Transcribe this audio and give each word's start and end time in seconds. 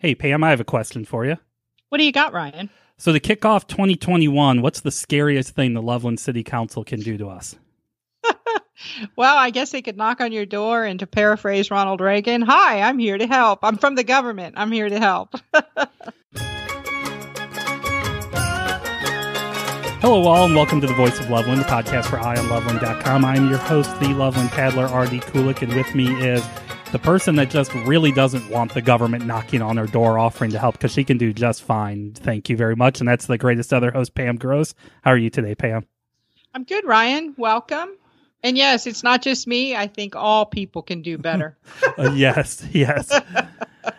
Hey, 0.00 0.14
Pam, 0.14 0.44
I 0.44 0.50
have 0.50 0.60
a 0.60 0.64
question 0.64 1.04
for 1.04 1.26
you. 1.26 1.38
What 1.88 1.98
do 1.98 2.04
you 2.04 2.12
got, 2.12 2.32
Ryan? 2.32 2.70
So, 2.98 3.12
to 3.12 3.18
kick 3.18 3.44
off 3.44 3.66
2021, 3.66 4.62
what's 4.62 4.80
the 4.80 4.92
scariest 4.92 5.56
thing 5.56 5.74
the 5.74 5.82
Loveland 5.82 6.20
City 6.20 6.44
Council 6.44 6.84
can 6.84 7.00
do 7.00 7.18
to 7.18 7.28
us? 7.28 7.56
well, 9.16 9.36
I 9.36 9.50
guess 9.50 9.72
they 9.72 9.82
could 9.82 9.96
knock 9.96 10.20
on 10.20 10.30
your 10.30 10.46
door 10.46 10.84
and 10.84 11.00
to 11.00 11.08
paraphrase 11.08 11.72
Ronald 11.72 12.00
Reagan, 12.00 12.42
Hi, 12.42 12.82
I'm 12.82 13.00
here 13.00 13.18
to 13.18 13.26
help. 13.26 13.64
I'm 13.64 13.76
from 13.76 13.96
the 13.96 14.04
government. 14.04 14.54
I'm 14.56 14.70
here 14.70 14.88
to 14.88 15.00
help. 15.00 15.34
Hello, 20.00 20.22
all, 20.28 20.44
and 20.44 20.54
welcome 20.54 20.80
to 20.80 20.86
the 20.86 20.94
Voice 20.94 21.18
of 21.18 21.28
Loveland, 21.28 21.60
the 21.60 21.64
podcast 21.64 22.04
for 22.04 22.18
IonLoveland.com. 22.18 23.24
I'm 23.24 23.48
your 23.48 23.58
host, 23.58 23.98
the 23.98 24.14
Loveland 24.14 24.50
Paddler, 24.50 24.86
R.D. 24.86 25.18
Kulik, 25.18 25.62
and 25.62 25.74
with 25.74 25.92
me 25.96 26.14
is 26.24 26.46
the 26.92 26.98
person 26.98 27.36
that 27.36 27.50
just 27.50 27.74
really 27.74 28.12
doesn't 28.12 28.48
want 28.48 28.72
the 28.72 28.80
government 28.80 29.26
knocking 29.26 29.60
on 29.60 29.76
her 29.76 29.86
door 29.86 30.18
offering 30.18 30.50
to 30.52 30.58
help 30.58 30.74
because 30.74 30.92
she 30.92 31.04
can 31.04 31.18
do 31.18 31.32
just 31.32 31.62
fine. 31.62 32.12
Thank 32.14 32.48
you 32.48 32.56
very 32.56 32.76
much. 32.76 33.00
And 33.00 33.08
that's 33.08 33.26
the 33.26 33.36
greatest 33.36 33.74
other 33.74 33.90
host, 33.90 34.14
Pam 34.14 34.36
Gross. 34.36 34.74
How 35.02 35.10
are 35.10 35.18
you 35.18 35.28
today, 35.28 35.54
Pam? 35.54 35.86
I'm 36.54 36.64
good, 36.64 36.86
Ryan. 36.86 37.34
Welcome. 37.36 37.90
And 38.42 38.56
yes, 38.56 38.86
it's 38.86 39.02
not 39.02 39.20
just 39.20 39.46
me. 39.46 39.76
I 39.76 39.86
think 39.86 40.16
all 40.16 40.46
people 40.46 40.82
can 40.82 41.02
do 41.02 41.18
better. 41.18 41.58
uh, 41.98 42.12
yes, 42.14 42.64
yes. 42.72 43.12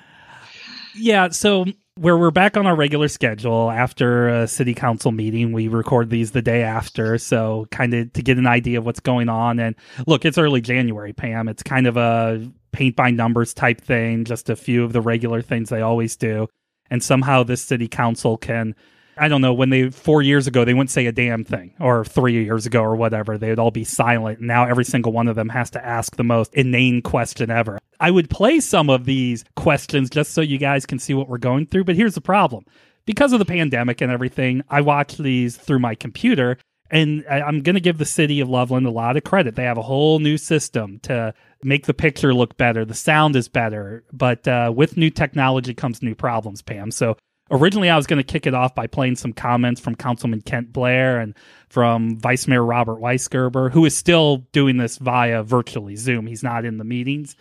yeah, 0.95 1.29
so 1.29 1.65
where 1.95 2.17
we're 2.17 2.31
back 2.31 2.55
on 2.55 2.65
our 2.65 2.75
regular 2.75 3.09
schedule 3.09 3.69
after 3.69 4.29
a 4.29 4.47
city 4.47 4.73
council 4.73 5.11
meeting. 5.11 5.51
We 5.51 5.67
record 5.67 6.09
these 6.09 6.31
the 6.31 6.41
day 6.41 6.63
after, 6.63 7.17
so 7.17 7.67
kind 7.71 7.93
of 7.93 8.13
to 8.13 8.23
get 8.23 8.37
an 8.37 8.47
idea 8.47 8.79
of 8.79 8.85
what's 8.85 9.01
going 9.01 9.27
on. 9.27 9.59
And 9.59 9.75
look, 10.07 10.23
it's 10.23 10.37
early 10.37 10.61
January, 10.61 11.11
Pam. 11.11 11.49
It's 11.49 11.61
kind 11.61 11.85
of 11.85 11.97
a 11.97 12.49
paint 12.71 12.95
by 12.95 13.11
numbers 13.11 13.53
type 13.53 13.81
thing, 13.81 14.25
just 14.25 14.49
a 14.49 14.55
few 14.55 14.83
of 14.83 14.93
the 14.93 15.01
regular 15.01 15.41
things 15.41 15.69
they 15.69 15.81
always 15.81 16.15
do. 16.15 16.47
And 16.89 17.03
somehow 17.03 17.43
this 17.43 17.61
city 17.61 17.87
council 17.87 18.37
can 18.37 18.75
I 19.21 19.27
don't 19.27 19.41
know, 19.41 19.53
when 19.53 19.69
they 19.69 19.89
four 19.89 20.21
years 20.21 20.47
ago 20.47 20.63
they 20.63 20.73
wouldn't 20.73 20.91
say 20.91 21.05
a 21.05 21.11
damn 21.11 21.43
thing, 21.43 21.73
or 21.79 22.05
three 22.05 22.41
years 22.41 22.65
ago 22.65 22.81
or 22.81 22.95
whatever, 22.95 23.37
they 23.37 23.49
would 23.49 23.59
all 23.59 23.69
be 23.69 23.83
silent. 23.83 24.39
Now 24.39 24.65
every 24.65 24.85
single 24.85 25.11
one 25.11 25.27
of 25.27 25.35
them 25.35 25.49
has 25.49 25.69
to 25.71 25.85
ask 25.85 26.15
the 26.15 26.23
most 26.23 26.53
inane 26.53 27.01
question 27.01 27.51
ever. 27.51 27.79
I 27.99 28.11
would 28.11 28.29
play 28.29 28.61
some 28.61 28.89
of 28.89 29.03
these 29.03 29.43
questions 29.57 30.09
just 30.09 30.31
so 30.31 30.39
you 30.39 30.57
guys 30.57 30.85
can 30.85 30.99
see 30.99 31.13
what 31.13 31.27
we're 31.27 31.37
going 31.37 31.65
through, 31.65 31.83
but 31.83 31.97
here's 31.97 32.15
the 32.15 32.21
problem. 32.21 32.63
Because 33.05 33.33
of 33.33 33.39
the 33.39 33.45
pandemic 33.45 33.99
and 33.99 34.11
everything, 34.11 34.63
I 34.69 34.81
watch 34.81 35.17
these 35.17 35.57
through 35.57 35.79
my 35.79 35.95
computer 35.95 36.57
and 36.91 37.25
I'm 37.29 37.61
going 37.61 37.75
to 37.75 37.81
give 37.81 37.97
the 37.97 38.05
city 38.05 38.39
of 38.39 38.49
Loveland 38.49 38.87
a 38.87 38.91
lot 38.91 39.17
of 39.17 39.23
credit. 39.23 39.55
They 39.55 39.63
have 39.63 39.77
a 39.77 39.83
whole 39.83 40.19
new 40.19 40.37
system 40.37 40.99
to 41.03 41.33
make 41.63 41.85
the 41.85 41.93
picture 41.93 42.33
look 42.33 42.57
better. 42.57 42.85
The 42.85 42.95
sound 42.95 43.35
is 43.35 43.47
better, 43.47 44.03
but 44.11 44.47
uh, 44.47 44.73
with 44.75 44.97
new 44.97 45.09
technology 45.09 45.73
comes 45.73 46.01
new 46.01 46.15
problems, 46.15 46.61
Pam. 46.61 46.91
So 46.91 47.15
originally 47.51 47.89
I 47.89 47.97
was 47.97 48.07
going 48.07 48.17
to 48.17 48.23
kick 48.23 48.47
it 48.47 48.53
off 48.53 48.73
by 48.73 48.87
playing 48.87 49.17
some 49.17 49.33
comments 49.33 49.79
from 49.79 49.95
Councilman 49.95 50.41
Kent 50.41 50.73
Blair 50.73 51.19
and 51.19 51.35
from 51.69 52.17
Vice 52.17 52.47
Mayor 52.47 52.63
Robert 52.63 52.99
Weisgerber, 52.99 53.71
who 53.71 53.85
is 53.85 53.95
still 53.95 54.37
doing 54.51 54.77
this 54.77 54.97
via 54.97 55.43
virtually 55.43 55.95
Zoom. 55.95 56.25
He's 56.27 56.43
not 56.43 56.65
in 56.65 56.77
the 56.77 56.83
meetings. 56.83 57.35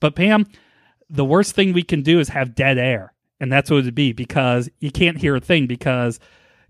But 0.00 0.16
Pam, 0.16 0.46
the 1.08 1.24
worst 1.24 1.54
thing 1.54 1.72
we 1.72 1.82
can 1.82 2.02
do 2.02 2.20
is 2.20 2.28
have 2.28 2.54
dead 2.54 2.78
air. 2.78 3.14
And 3.40 3.50
that's 3.50 3.70
what 3.70 3.78
it 3.78 3.84
would 3.86 3.94
be 3.94 4.12
because 4.12 4.68
you 4.80 4.90
can't 4.90 5.18
hear 5.18 5.34
a 5.34 5.40
thing 5.40 5.66
because 5.66 6.20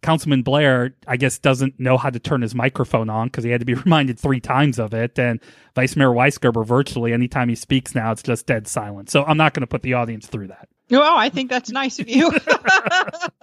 Councilman 0.02 0.42
Blair, 0.42 0.94
I 1.06 1.16
guess, 1.16 1.38
doesn't 1.38 1.78
know 1.78 1.96
how 1.96 2.10
to 2.10 2.18
turn 2.18 2.42
his 2.42 2.54
microphone 2.54 3.08
on 3.08 3.28
because 3.28 3.44
he 3.44 3.50
had 3.50 3.60
to 3.60 3.66
be 3.66 3.74
reminded 3.86 4.18
three 4.18 4.40
times 4.40 4.78
of 4.78 4.92
it. 4.92 5.18
And 5.18 5.40
Vice 5.74 5.96
Mayor 5.96 6.08
Weisgerber, 6.08 6.66
virtually 6.66 7.12
anytime 7.12 7.48
he 7.48 7.54
speaks 7.54 7.94
now, 7.94 8.12
it's 8.12 8.22
just 8.22 8.46
dead 8.46 8.68
silent. 8.68 9.10
So 9.10 9.24
I'm 9.24 9.36
not 9.36 9.54
going 9.54 9.62
to 9.62 9.66
put 9.66 9.82
the 9.82 9.94
audience 9.94 10.26
through 10.26 10.48
that. 10.48 10.68
Well, 10.90 11.16
I 11.16 11.28
think 11.30 11.48
that's 11.48 11.70
nice 11.70 11.98
of 11.98 12.08
you. 12.08 12.30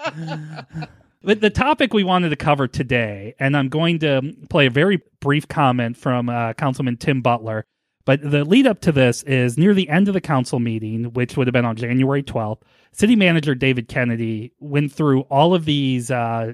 But 1.22 1.42
the 1.42 1.50
topic 1.50 1.94
we 1.94 2.04
wanted 2.04 2.30
to 2.30 2.38
cover 2.38 2.68
today, 2.68 3.36
and 3.40 3.56
I'm 3.58 3.68
going 3.68 4.00
to 4.00 4.34
play 4.50 4.68
a 4.68 4.72
very 4.72 5.02
brief 5.20 5.48
comment 5.48 5.98
from 5.98 6.30
uh, 6.30 6.53
Councilman 6.53 6.98
Tim 6.98 7.22
Butler. 7.22 7.66
But 8.06 8.22
the 8.24 8.46
lead 8.46 8.66
up 8.66 8.80
to 8.81 8.92
this 8.92 9.24
is 9.24 9.58
near 9.58 9.74
the 9.74 9.90
end 9.90 10.08
of 10.08 10.14
the 10.14 10.22
council 10.22 10.59
meeting, 10.59 11.12
which 11.14 11.36
would 11.36 11.48
have 11.48 11.53
been 11.53 11.66
on 11.66 11.75
January 11.75 12.24
12th. 12.24 12.62
City 12.91 13.16
Manager 13.16 13.55
David 13.55 13.88
Kennedy 13.88 14.53
went 14.59 14.91
through 14.91 15.22
all 15.22 15.53
of 15.53 15.66
these 15.66 16.11
uh, 16.11 16.53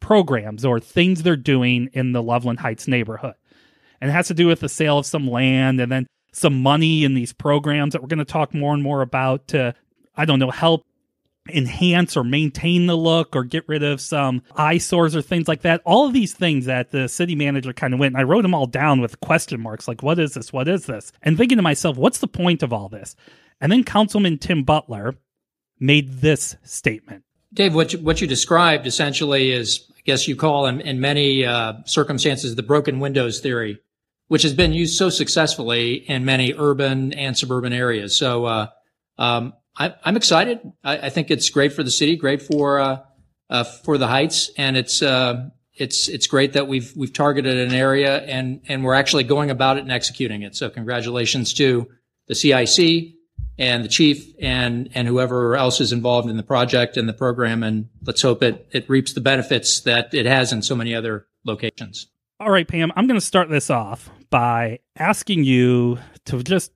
programs 0.00 0.64
or 0.64 0.80
things 0.80 1.22
they're 1.22 1.36
doing 1.36 1.88
in 1.92 2.12
the 2.12 2.22
Loveland 2.22 2.60
Heights 2.60 2.88
neighborhood. 2.88 3.34
And 4.00 4.10
it 4.10 4.14
has 4.14 4.28
to 4.28 4.34
do 4.34 4.46
with 4.46 4.60
the 4.60 4.68
sale 4.68 4.98
of 4.98 5.06
some 5.06 5.28
land 5.28 5.80
and 5.80 5.90
then 5.90 6.06
some 6.32 6.62
money 6.62 7.04
in 7.04 7.14
these 7.14 7.32
programs 7.32 7.92
that 7.92 8.02
we're 8.02 8.08
going 8.08 8.18
to 8.18 8.24
talk 8.24 8.52
more 8.52 8.74
and 8.74 8.82
more 8.82 9.02
about 9.02 9.48
to 9.48 9.74
I 10.16 10.24
don't 10.24 10.38
know, 10.38 10.50
help 10.50 10.84
enhance 11.50 12.16
or 12.16 12.24
maintain 12.24 12.86
the 12.86 12.96
look 12.96 13.36
or 13.36 13.44
get 13.44 13.68
rid 13.68 13.82
of 13.82 14.00
some 14.00 14.42
eyesores 14.56 15.14
or 15.14 15.20
things 15.20 15.46
like 15.46 15.62
that. 15.62 15.82
All 15.84 16.06
of 16.06 16.14
these 16.14 16.32
things 16.32 16.66
that 16.66 16.90
the 16.90 17.08
city 17.08 17.34
manager 17.34 17.72
kind 17.72 17.92
of 17.92 18.00
went, 18.00 18.14
and 18.14 18.20
I 18.20 18.24
wrote 18.24 18.42
them 18.42 18.54
all 18.54 18.66
down 18.66 19.00
with 19.00 19.20
question 19.20 19.60
marks 19.60 19.86
like, 19.86 20.02
what 20.02 20.18
is 20.18 20.34
this? 20.34 20.52
What 20.52 20.68
is 20.68 20.86
this? 20.86 21.12
And 21.22 21.36
thinking 21.36 21.58
to 21.58 21.62
myself, 21.62 21.96
what's 21.96 22.18
the 22.18 22.28
point 22.28 22.62
of 22.62 22.72
all 22.72 22.88
this? 22.88 23.14
And 23.60 23.70
then 23.70 23.84
Councilman 23.84 24.38
Tim 24.38 24.62
Butler 24.62 25.16
made 25.84 26.20
this 26.20 26.56
statement. 26.62 27.24
Dave, 27.52 27.74
what 27.74 27.92
you, 27.92 27.98
what 28.00 28.20
you 28.20 28.26
described 28.26 28.86
essentially 28.86 29.52
is, 29.52 29.84
I 29.96 30.00
guess 30.04 30.26
you 30.26 30.34
call 30.34 30.66
in, 30.66 30.80
in 30.80 31.00
many 31.00 31.44
uh, 31.44 31.74
circumstances, 31.84 32.54
the 32.54 32.62
broken 32.62 33.00
windows 33.00 33.40
theory, 33.40 33.80
which 34.28 34.42
has 34.42 34.54
been 34.54 34.72
used 34.72 34.96
so 34.96 35.10
successfully 35.10 35.94
in 35.94 36.24
many 36.24 36.54
urban 36.56 37.12
and 37.12 37.36
suburban 37.36 37.72
areas. 37.72 38.16
So, 38.16 38.46
uh, 38.46 38.66
um, 39.18 39.52
I, 39.76 39.94
am 40.04 40.16
excited. 40.16 40.60
I, 40.82 40.98
I, 40.98 41.10
think 41.10 41.30
it's 41.30 41.50
great 41.50 41.72
for 41.72 41.82
the 41.82 41.90
city, 41.90 42.16
great 42.16 42.42
for 42.42 42.78
uh, 42.80 42.98
uh, 43.50 43.64
for 43.64 43.98
the 43.98 44.06
Heights, 44.06 44.50
and 44.56 44.76
it's 44.76 45.02
uh, 45.02 45.48
it's 45.74 46.08
it's 46.08 46.26
great 46.26 46.52
that 46.52 46.68
we've 46.68 46.92
we've 46.96 47.12
targeted 47.12 47.56
an 47.56 47.74
area 47.74 48.18
and 48.22 48.60
and 48.68 48.84
we're 48.84 48.94
actually 48.94 49.24
going 49.24 49.50
about 49.50 49.76
it 49.76 49.80
and 49.80 49.92
executing 49.92 50.42
it. 50.42 50.54
So 50.54 50.70
congratulations 50.70 51.52
to 51.54 51.88
the 52.28 52.34
CIC 52.34 53.13
and 53.58 53.84
the 53.84 53.88
chief 53.88 54.34
and 54.40 54.90
and 54.94 55.06
whoever 55.06 55.56
else 55.56 55.80
is 55.80 55.92
involved 55.92 56.28
in 56.28 56.36
the 56.36 56.42
project 56.42 56.96
and 56.96 57.08
the 57.08 57.12
program, 57.12 57.62
and 57.62 57.88
let's 58.04 58.22
hope 58.22 58.42
it 58.42 58.68
it 58.72 58.88
reaps 58.88 59.12
the 59.12 59.20
benefits 59.20 59.80
that 59.80 60.12
it 60.14 60.26
has 60.26 60.52
in 60.52 60.62
so 60.62 60.74
many 60.74 60.94
other 60.94 61.26
locations. 61.44 62.08
All 62.40 62.50
right, 62.50 62.66
Pam, 62.66 62.92
I'm 62.96 63.06
going 63.06 63.18
to 63.18 63.24
start 63.24 63.48
this 63.48 63.70
off 63.70 64.10
by 64.28 64.80
asking 64.96 65.44
you 65.44 65.98
to 66.26 66.42
just 66.42 66.72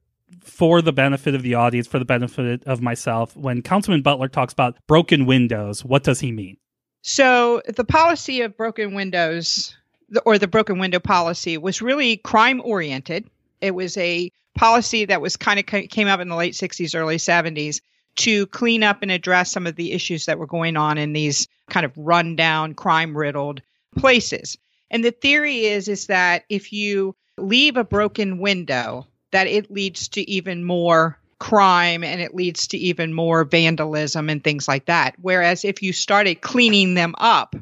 for 0.49 0.83
the 0.83 0.93
benefit 0.93 1.35
of 1.35 1.43
the 1.43 1.55
audience, 1.55 1.87
for 1.87 1.99
the 1.99 2.05
benefit 2.05 2.65
of 2.65 2.81
myself, 2.81 3.37
when 3.37 3.63
Councilman 3.63 4.03
Butler 4.03 4.29
talks 4.29 4.53
about 4.53 4.79
broken 4.87 5.27
windows, 5.27 5.85
what 5.85 6.05
does 6.05 6.21
he 6.21 6.33
mean? 6.33 6.57
So, 7.03 7.63
the 7.67 7.85
policy 7.85 8.41
of 8.41 8.57
broken 8.57 8.95
windows, 8.95 9.77
or 10.25 10.39
the 10.39 10.49
broken 10.49 10.79
window 10.79 10.99
policy, 10.99 11.57
was 11.59 11.81
really 11.81 12.17
crime 12.17 12.61
oriented. 12.65 13.29
It 13.61 13.75
was 13.75 13.97
a 13.97 14.31
policy 14.55 15.05
that 15.05 15.21
was 15.21 15.37
kind 15.37 15.61
of 15.61 15.67
came 15.67 16.09
up 16.09 16.21
in 16.21 16.29
the 16.29 16.37
late 16.37 16.55
60s, 16.55 16.99
early 16.99 17.17
70s 17.17 17.81
to 18.17 18.47
clean 18.49 18.83
up 18.83 19.03
and 19.03 19.11
address 19.11 19.53
some 19.53 19.67
of 19.67 19.77
the 19.77 19.93
issues 19.93 20.27
that 20.27 20.39
were 20.39 20.47
going 20.47 20.77
on 20.77 20.99
in 20.99 21.13
these 21.13 21.47
kind 21.71 21.87
of 21.87 21.93
rundown, 21.97 22.75
crime 22.75 23.17
riddled 23.17 23.63
places. 23.97 24.57
And 24.91 25.05
the 25.05 25.13
theory 25.13 25.67
is 25.67 25.89
is 25.89 26.07
that 26.07 26.45
if 26.49 26.73
you 26.73 27.15
leave 27.37 27.77
a 27.77 27.85
broken 27.85 28.39
window 28.39 29.07
that 29.31 29.47
it 29.47 29.71
leads 29.71 30.09
to 30.09 30.29
even 30.29 30.65
more 30.65 31.19
crime 31.39 32.03
and 32.03 32.21
it 32.21 32.35
leads 32.35 32.67
to 32.69 32.79
even 32.79 33.15
more 33.15 33.45
vandalism 33.45 34.29
and 34.29 34.43
things 34.43 34.67
like 34.67 34.87
that. 34.87 35.15
Whereas 35.21 35.65
if 35.65 35.83
you 35.83 35.93
started 35.93 36.41
cleaning 36.41 36.95
them 36.95 37.15
up 37.19 37.55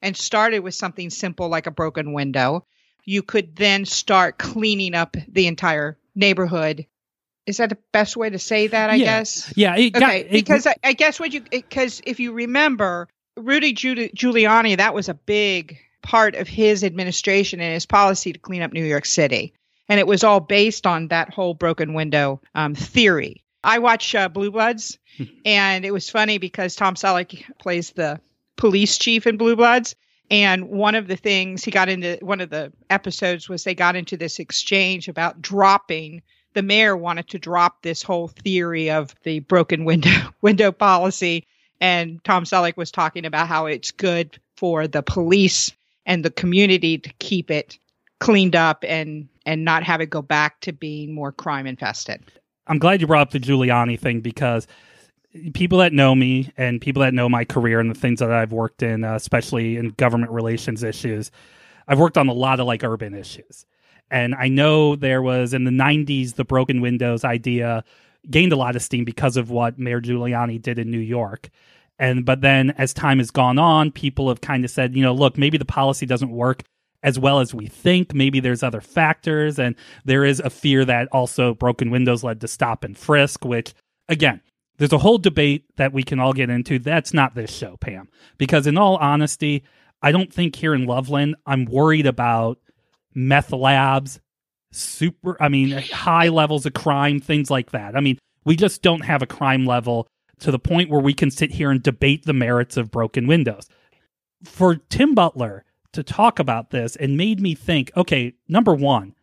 and 0.00 0.16
started 0.16 0.60
with 0.60 0.74
something 0.74 1.10
simple 1.10 1.48
like 1.48 1.66
a 1.66 1.72
broken 1.72 2.12
window, 2.14 2.64
you 3.04 3.22
could 3.22 3.56
then 3.56 3.84
start 3.84 4.38
cleaning 4.38 4.94
up 4.94 5.16
the 5.28 5.46
entire 5.46 5.98
neighborhood. 6.14 6.86
Is 7.46 7.56
that 7.56 7.70
the 7.70 7.78
best 7.92 8.16
way 8.16 8.30
to 8.30 8.38
say 8.38 8.66
that? 8.68 8.90
I 8.90 8.94
yeah. 8.96 9.04
guess. 9.04 9.52
Yeah. 9.56 9.74
okay. 9.74 9.90
Got, 9.90 10.30
because 10.30 10.66
I, 10.66 10.74
I, 10.84 10.92
guess 10.92 11.18
what 11.18 11.32
you 11.32 11.42
because 11.50 12.00
if 12.04 12.20
you 12.20 12.32
remember 12.32 13.08
Rudy 13.36 13.74
Giuliani, 13.74 14.76
that 14.76 14.94
was 14.94 15.08
a 15.08 15.14
big 15.14 15.78
part 16.02 16.34
of 16.34 16.48
his 16.48 16.84
administration 16.84 17.60
and 17.60 17.74
his 17.74 17.86
policy 17.86 18.32
to 18.32 18.38
clean 18.38 18.62
up 18.62 18.72
New 18.72 18.84
York 18.84 19.06
City 19.06 19.54
and 19.90 19.98
it 19.98 20.06
was 20.06 20.22
all 20.22 20.38
based 20.38 20.86
on 20.86 21.08
that 21.08 21.34
whole 21.34 21.52
broken 21.52 21.94
window 21.94 22.40
um, 22.54 22.76
theory. 22.76 23.42
I 23.64 23.80
watch 23.80 24.14
uh, 24.14 24.28
Blue 24.28 24.52
Bloods, 24.52 24.98
and 25.44 25.84
it 25.84 25.90
was 25.90 26.08
funny 26.08 26.38
because 26.38 26.76
Tom 26.76 26.94
Selleck 26.94 27.42
plays 27.58 27.90
the 27.90 28.20
police 28.56 28.96
chief 28.98 29.26
in 29.26 29.36
Blue 29.36 29.56
Bloods. 29.56 29.96
And 30.30 30.68
one 30.68 30.94
of 30.94 31.08
the 31.08 31.16
things 31.16 31.64
he 31.64 31.70
got 31.70 31.88
into, 31.88 32.18
one 32.22 32.40
of 32.40 32.50
the 32.50 32.72
episodes 32.88 33.48
was 33.48 33.64
they 33.64 33.74
got 33.74 33.96
into 33.96 34.16
this 34.16 34.38
exchange 34.38 35.08
about 35.08 35.42
dropping. 35.42 36.22
The 36.54 36.62
mayor 36.62 36.96
wanted 36.96 37.28
to 37.28 37.38
drop 37.38 37.82
this 37.82 38.02
whole 38.02 38.28
theory 38.28 38.90
of 38.90 39.14
the 39.24 39.40
broken 39.40 39.84
window 39.84 40.10
window 40.40 40.70
policy, 40.72 41.46
and 41.80 42.22
Tom 42.24 42.44
Selleck 42.44 42.76
was 42.76 42.90
talking 42.90 43.24
about 43.24 43.48
how 43.48 43.66
it's 43.66 43.90
good 43.90 44.38
for 44.56 44.86
the 44.86 45.02
police 45.02 45.72
and 46.06 46.24
the 46.24 46.30
community 46.30 46.98
to 46.98 47.12
keep 47.18 47.50
it 47.50 47.78
cleaned 48.20 48.54
up 48.54 48.84
and 48.86 49.28
and 49.46 49.64
not 49.64 49.82
have 49.82 50.00
it 50.00 50.10
go 50.10 50.22
back 50.22 50.60
to 50.60 50.72
being 50.72 51.14
more 51.14 51.32
crime 51.32 51.66
infested. 51.66 52.22
I'm 52.66 52.78
glad 52.78 53.00
you 53.00 53.06
brought 53.06 53.22
up 53.22 53.30
the 53.30 53.40
Giuliani 53.40 53.98
thing 53.98 54.20
because 54.20 54.68
people 55.54 55.78
that 55.78 55.92
know 55.92 56.14
me 56.14 56.52
and 56.56 56.80
people 56.80 57.02
that 57.02 57.14
know 57.14 57.28
my 57.28 57.44
career 57.44 57.80
and 57.80 57.90
the 57.90 57.98
things 57.98 58.20
that 58.20 58.32
I've 58.32 58.52
worked 58.52 58.82
in, 58.82 59.04
uh, 59.04 59.14
especially 59.14 59.76
in 59.76 59.90
government 59.90 60.32
relations 60.32 60.82
issues, 60.82 61.30
I've 61.86 61.98
worked 61.98 62.18
on 62.18 62.28
a 62.28 62.32
lot 62.32 62.60
of 62.60 62.66
like 62.66 62.84
urban 62.84 63.14
issues. 63.14 63.66
And 64.10 64.34
I 64.34 64.48
know 64.48 64.96
there 64.96 65.22
was 65.22 65.54
in 65.54 65.64
the 65.64 65.70
90s, 65.70 66.34
the 66.34 66.44
broken 66.44 66.80
windows 66.80 67.24
idea 67.24 67.84
gained 68.28 68.52
a 68.52 68.56
lot 68.56 68.76
of 68.76 68.82
steam 68.82 69.04
because 69.04 69.36
of 69.36 69.50
what 69.50 69.78
Mayor 69.78 70.00
Giuliani 70.00 70.60
did 70.60 70.78
in 70.78 70.90
New 70.90 70.98
York. 70.98 71.48
And 71.98 72.24
but 72.24 72.40
then 72.40 72.70
as 72.72 72.92
time 72.92 73.18
has 73.18 73.30
gone 73.30 73.58
on, 73.58 73.92
people 73.92 74.28
have 74.28 74.40
kind 74.40 74.64
of 74.64 74.70
said, 74.70 74.96
you 74.96 75.02
know, 75.02 75.14
look, 75.14 75.38
maybe 75.38 75.58
the 75.58 75.64
policy 75.64 76.06
doesn't 76.06 76.30
work 76.30 76.64
as 77.02 77.18
well 77.18 77.40
as 77.40 77.54
we 77.54 77.66
think. 77.66 78.14
Maybe 78.14 78.40
there's 78.40 78.62
other 78.62 78.80
factors. 78.80 79.58
And 79.58 79.74
there 80.04 80.24
is 80.24 80.40
a 80.40 80.50
fear 80.50 80.84
that 80.84 81.08
also 81.12 81.54
broken 81.54 81.90
windows 81.90 82.24
led 82.24 82.40
to 82.40 82.48
stop 82.48 82.84
and 82.84 82.96
frisk, 82.96 83.44
which 83.44 83.74
again, 84.08 84.40
there's 84.80 84.94
a 84.94 84.98
whole 84.98 85.18
debate 85.18 85.66
that 85.76 85.92
we 85.92 86.02
can 86.02 86.18
all 86.18 86.32
get 86.32 86.48
into. 86.48 86.78
That's 86.78 87.12
not 87.12 87.34
this 87.34 87.54
show, 87.54 87.76
Pam. 87.76 88.08
Because 88.38 88.66
in 88.66 88.78
all 88.78 88.96
honesty, 88.96 89.62
I 90.00 90.10
don't 90.10 90.32
think 90.32 90.56
here 90.56 90.74
in 90.74 90.86
Loveland, 90.86 91.36
I'm 91.44 91.66
worried 91.66 92.06
about 92.06 92.58
meth 93.14 93.52
labs, 93.52 94.20
super, 94.72 95.36
I 95.38 95.50
mean, 95.50 95.72
high 95.72 96.28
levels 96.28 96.64
of 96.64 96.72
crime, 96.72 97.20
things 97.20 97.50
like 97.50 97.72
that. 97.72 97.94
I 97.94 98.00
mean, 98.00 98.18
we 98.46 98.56
just 98.56 98.80
don't 98.80 99.04
have 99.04 99.20
a 99.20 99.26
crime 99.26 99.66
level 99.66 100.06
to 100.38 100.50
the 100.50 100.58
point 100.58 100.88
where 100.88 101.02
we 101.02 101.12
can 101.12 101.30
sit 101.30 101.50
here 101.50 101.70
and 101.70 101.82
debate 101.82 102.24
the 102.24 102.32
merits 102.32 102.78
of 102.78 102.90
broken 102.90 103.26
windows. 103.26 103.68
For 104.44 104.76
Tim 104.76 105.14
Butler 105.14 105.66
to 105.92 106.02
talk 106.02 106.38
about 106.38 106.70
this 106.70 106.96
and 106.96 107.18
made 107.18 107.38
me 107.38 107.54
think 107.54 107.92
okay, 107.98 108.32
number 108.48 108.74
one, 108.74 109.14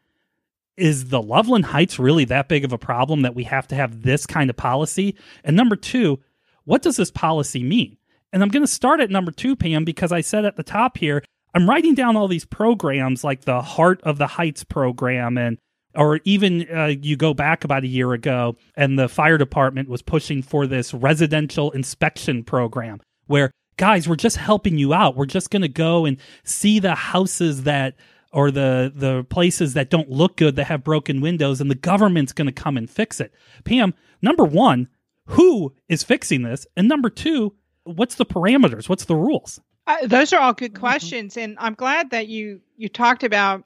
is 0.77 1.09
the 1.09 1.21
Loveland 1.21 1.65
Heights 1.65 1.99
really 1.99 2.25
that 2.25 2.47
big 2.47 2.63
of 2.63 2.71
a 2.71 2.77
problem 2.77 3.23
that 3.23 3.35
we 3.35 3.43
have 3.45 3.67
to 3.67 3.75
have 3.75 4.03
this 4.03 4.25
kind 4.25 4.49
of 4.49 4.55
policy? 4.55 5.15
And 5.43 5.55
number 5.55 5.75
two, 5.75 6.19
what 6.65 6.81
does 6.81 6.97
this 6.97 7.11
policy 7.11 7.63
mean? 7.63 7.97
And 8.31 8.43
I'm 8.43 8.49
going 8.49 8.63
to 8.63 8.71
start 8.71 8.99
at 8.99 9.09
number 9.09 9.31
two, 9.31 9.55
Pam, 9.55 9.85
because 9.85 10.11
I 10.11 10.21
said 10.21 10.45
at 10.45 10.55
the 10.55 10.63
top 10.63 10.97
here, 10.97 11.23
I'm 11.53 11.67
writing 11.67 11.95
down 11.95 12.15
all 12.15 12.27
these 12.27 12.45
programs 12.45 13.23
like 13.23 13.41
the 13.41 13.61
Heart 13.61 14.01
of 14.03 14.17
the 14.17 14.27
Heights 14.27 14.63
program 14.63 15.37
and 15.37 15.57
or 15.95 16.19
even 16.25 16.67
uh, 16.71 16.93
you 17.01 17.15
go 17.15 17.33
back 17.33 17.63
about 17.63 17.83
a 17.83 17.87
year 17.87 18.13
ago 18.13 18.55
and 18.75 18.99
the 18.99 19.09
fire 19.09 19.37
department 19.37 19.89
was 19.89 20.03
pushing 20.03 20.43
for 20.43 20.67
this 20.67 20.93
residential 20.93 21.71
inspection 21.71 22.43
program 22.43 23.01
where 23.25 23.51
guys 23.77 24.07
we're 24.07 24.15
just 24.15 24.37
helping 24.37 24.77
you 24.77 24.93
out 24.93 25.15
we're 25.15 25.25
just 25.25 25.49
going 25.49 25.61
to 25.63 25.67
go 25.67 26.05
and 26.05 26.17
see 26.43 26.77
the 26.77 26.93
houses 26.93 27.63
that 27.63 27.95
or 28.37 28.51
the 28.51 28.91
the 28.95 29.23
places 29.25 29.73
that 29.73 29.89
don't 29.89 30.09
look 30.09 30.37
good 30.37 30.55
that 30.55 30.65
have 30.65 30.83
broken 30.83 31.21
windows 31.21 31.59
and 31.59 31.69
the 31.69 31.75
government's 31.75 32.33
going 32.33 32.45
to 32.45 32.51
come 32.51 32.77
and 32.77 32.89
fix 32.89 33.19
it 33.19 33.33
pam 33.63 33.93
number 34.21 34.43
1 34.43 34.87
who 35.31 35.73
is 35.89 36.03
fixing 36.03 36.43
this 36.43 36.65
and 36.77 36.87
number 36.87 37.09
2 37.09 37.53
what's 37.83 38.15
the 38.15 38.25
parameters 38.25 38.87
what's 38.87 39.05
the 39.05 39.15
rules 39.15 39.59
uh, 39.87 40.05
those 40.05 40.33
are 40.33 40.41
all 40.41 40.53
good 40.53 40.73
mm-hmm. 40.73 40.81
questions, 40.81 41.33
mm-hmm. 41.33 41.43
and 41.43 41.57
I'm 41.59 41.73
glad 41.73 42.11
that 42.11 42.27
you 42.27 42.61
you 42.75 42.89
talked 42.89 43.23
about 43.23 43.63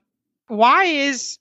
why 0.48 0.86
is 0.86 1.40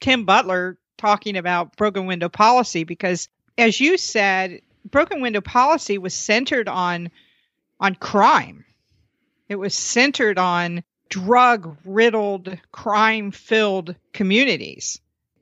Tim 0.00 0.24
Butler 0.24 0.78
talking 0.96 1.36
about 1.36 1.76
broken 1.76 2.06
window 2.06 2.28
policy 2.28 2.84
because, 2.84 3.28
as 3.58 3.80
you 3.80 3.98
said, 3.98 4.62
broken 4.88 5.20
window 5.20 5.40
policy 5.40 5.98
was 5.98 6.14
centered 6.14 6.68
on 6.68 7.10
on 7.80 7.96
crime. 7.96 8.64
It 9.48 9.56
was 9.56 9.74
centered 9.74 10.38
on 10.38 10.84
drug 11.10 11.76
riddled, 11.84 12.56
crime 12.72 13.32
filled 13.32 13.94
communities. 14.14 15.00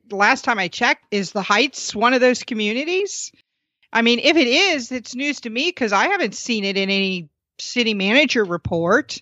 The 0.09 0.17
last 0.17 0.43
time 0.43 0.59
I 0.59 0.67
checked, 0.67 1.05
is 1.11 1.31
the 1.31 1.43
Heights 1.43 1.95
one 1.95 2.13
of 2.13 2.21
those 2.21 2.43
communities? 2.43 3.31
I 3.93 4.01
mean, 4.01 4.19
if 4.19 4.35
it 4.35 4.47
is, 4.47 4.91
it's 4.91 5.15
news 5.15 5.41
to 5.41 5.49
me 5.49 5.69
because 5.69 5.93
I 5.93 6.07
haven't 6.07 6.35
seen 6.35 6.65
it 6.65 6.77
in 6.77 6.89
any 6.89 7.29
city 7.59 7.93
manager 7.93 8.43
report. 8.43 9.21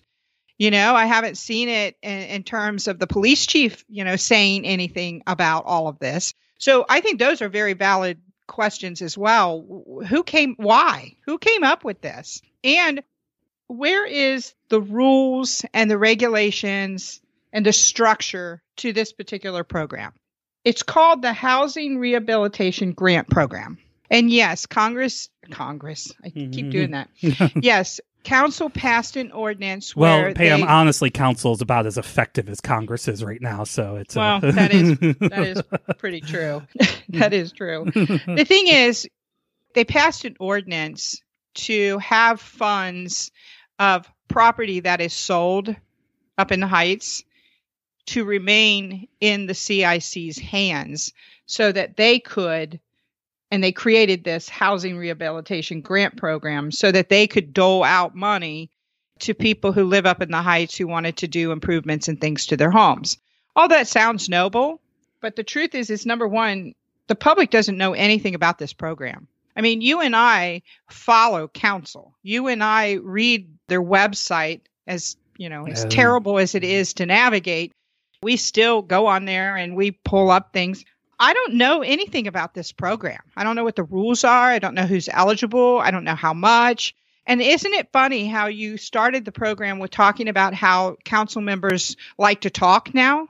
You 0.58 0.70
know, 0.70 0.94
I 0.94 1.06
haven't 1.06 1.38
seen 1.38 1.68
it 1.68 1.96
in, 2.02 2.22
in, 2.22 2.42
terms 2.42 2.88
of 2.88 2.98
the 2.98 3.06
police 3.06 3.46
chief, 3.46 3.84
you 3.88 4.02
know, 4.02 4.16
saying 4.16 4.64
anything 4.64 5.22
about 5.26 5.64
all 5.66 5.86
of 5.86 6.00
this. 6.00 6.34
So 6.58 6.84
I 6.88 7.00
think 7.00 7.18
those 7.18 7.40
are 7.42 7.48
very 7.48 7.74
valid 7.74 8.20
questions 8.48 9.00
as 9.00 9.16
well. 9.16 10.02
Who 10.08 10.24
came, 10.24 10.54
why? 10.56 11.16
Who 11.26 11.38
came 11.38 11.62
up 11.62 11.84
with 11.84 12.00
this? 12.00 12.42
And 12.64 13.02
where 13.68 14.06
is 14.06 14.54
the 14.70 14.80
rules 14.80 15.64
and 15.72 15.90
the 15.90 15.98
regulations 15.98 17.20
and 17.52 17.64
the 17.64 17.72
structure 17.72 18.62
to 18.76 18.92
this 18.92 19.12
particular 19.12 19.62
program? 19.62 20.12
It's 20.64 20.82
called 20.82 21.22
the 21.22 21.32
Housing 21.32 21.98
Rehabilitation 21.98 22.92
Grant 22.92 23.28
Program. 23.30 23.78
And 24.10 24.30
yes, 24.30 24.66
Congress, 24.66 25.28
Congress, 25.50 26.12
I 26.24 26.30
keep 26.30 26.50
mm-hmm. 26.50 26.70
doing 26.70 26.90
that. 26.92 27.08
yes, 27.62 28.00
council 28.24 28.70
passed 28.70 29.16
an 29.16 29.32
ordinance. 29.32 29.94
Well, 29.94 30.32
Pam, 30.32 30.60
they, 30.60 30.66
honestly, 30.66 31.10
council 31.10 31.52
is 31.52 31.60
about 31.60 31.86
as 31.86 31.98
effective 31.98 32.48
as 32.48 32.60
Congress 32.60 33.06
is 33.06 33.22
right 33.22 33.40
now. 33.40 33.64
So 33.64 33.96
it's 33.96 34.16
uh, 34.16 34.40
well, 34.42 34.50
a... 34.50 34.52
that 34.52 34.72
is 34.72 34.98
that 34.98 35.46
is 35.46 35.62
pretty 35.98 36.22
true. 36.22 36.62
that 37.10 37.34
is 37.34 37.52
true. 37.52 37.84
the 37.94 38.44
thing 38.46 38.68
is, 38.68 39.06
they 39.74 39.84
passed 39.84 40.24
an 40.24 40.36
ordinance 40.40 41.22
to 41.54 41.98
have 41.98 42.40
funds 42.40 43.30
of 43.78 44.10
property 44.28 44.80
that 44.80 45.00
is 45.00 45.12
sold 45.12 45.74
up 46.36 46.52
in 46.52 46.60
the 46.60 46.66
heights 46.66 47.24
to 48.06 48.24
remain 48.24 49.06
in 49.20 49.46
the 49.46 49.54
CIC's 49.54 50.38
hands 50.38 51.12
so 51.46 51.72
that 51.72 51.96
they 51.96 52.18
could 52.18 52.80
and 53.50 53.64
they 53.64 53.72
created 53.72 54.24
this 54.24 54.48
housing 54.48 54.96
rehabilitation 54.96 55.80
grant 55.80 56.16
program 56.16 56.70
so 56.70 56.92
that 56.92 57.08
they 57.08 57.26
could 57.26 57.54
dole 57.54 57.82
out 57.82 58.14
money 58.14 58.70
to 59.20 59.34
people 59.34 59.72
who 59.72 59.84
live 59.84 60.06
up 60.06 60.22
in 60.22 60.30
the 60.30 60.42
heights 60.42 60.76
who 60.76 60.86
wanted 60.86 61.16
to 61.16 61.28
do 61.28 61.50
improvements 61.50 62.08
and 62.08 62.20
things 62.20 62.46
to 62.46 62.56
their 62.56 62.70
homes. 62.70 63.16
All 63.56 63.68
that 63.68 63.88
sounds 63.88 64.28
noble, 64.28 64.80
but 65.20 65.34
the 65.36 65.42
truth 65.42 65.74
is 65.74 65.90
is 65.90 66.06
number 66.06 66.28
1, 66.28 66.74
the 67.08 67.14
public 67.14 67.50
doesn't 67.50 67.78
know 67.78 67.94
anything 67.94 68.34
about 68.34 68.58
this 68.58 68.72
program. 68.72 69.26
I 69.58 69.60
mean, 69.60 69.80
you 69.80 70.00
and 70.00 70.14
I 70.14 70.62
follow 70.88 71.48
council. 71.48 72.14
You 72.22 72.46
and 72.46 72.62
I 72.62 72.92
read 72.92 73.48
their 73.66 73.82
website 73.82 74.60
as, 74.86 75.16
you 75.36 75.48
know, 75.48 75.66
as 75.66 75.84
terrible 75.86 76.38
as 76.38 76.54
it 76.54 76.62
mm-hmm. 76.62 76.70
is 76.70 76.94
to 76.94 77.06
navigate. 77.06 77.72
We 78.22 78.36
still 78.36 78.82
go 78.82 79.08
on 79.08 79.24
there 79.24 79.56
and 79.56 79.74
we 79.74 79.90
pull 79.90 80.30
up 80.30 80.52
things. 80.52 80.84
I 81.18 81.34
don't 81.34 81.54
know 81.54 81.82
anything 81.82 82.28
about 82.28 82.54
this 82.54 82.70
program. 82.70 83.20
I 83.36 83.42
don't 83.42 83.56
know 83.56 83.64
what 83.64 83.74
the 83.74 83.82
rules 83.82 84.22
are. 84.22 84.48
I 84.48 84.60
don't 84.60 84.74
know 84.74 84.86
who's 84.86 85.08
eligible. 85.12 85.80
I 85.80 85.90
don't 85.90 86.04
know 86.04 86.14
how 86.14 86.34
much. 86.34 86.94
And 87.26 87.42
isn't 87.42 87.74
it 87.74 87.92
funny 87.92 88.28
how 88.28 88.46
you 88.46 88.76
started 88.76 89.24
the 89.24 89.32
program 89.32 89.80
with 89.80 89.90
talking 89.90 90.28
about 90.28 90.54
how 90.54 90.96
council 91.04 91.42
members 91.42 91.96
like 92.16 92.42
to 92.42 92.50
talk 92.50 92.94
now? 92.94 93.26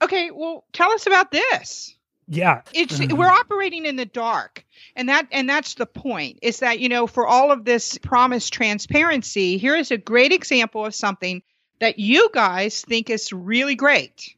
Okay, 0.00 0.30
well, 0.30 0.64
tell 0.72 0.92
us 0.92 1.06
about 1.06 1.30
this. 1.30 1.94
Yeah. 2.28 2.62
It's 2.74 2.98
mm-hmm. 2.98 3.16
we're 3.16 3.26
operating 3.26 3.86
in 3.86 3.96
the 3.96 4.04
dark. 4.06 4.64
And 4.94 5.08
that 5.08 5.28
and 5.32 5.48
that's 5.48 5.74
the 5.74 5.86
point. 5.86 6.38
Is 6.42 6.60
that, 6.60 6.80
you 6.80 6.88
know, 6.88 7.06
for 7.06 7.26
all 7.26 7.50
of 7.50 7.64
this 7.64 7.98
promised 7.98 8.52
transparency, 8.52 9.58
here 9.58 9.76
is 9.76 9.90
a 9.90 9.96
great 9.96 10.32
example 10.32 10.84
of 10.84 10.94
something 10.94 11.42
that 11.80 11.98
you 11.98 12.30
guys 12.32 12.82
think 12.82 13.08
is 13.08 13.32
really 13.32 13.76
great 13.76 14.36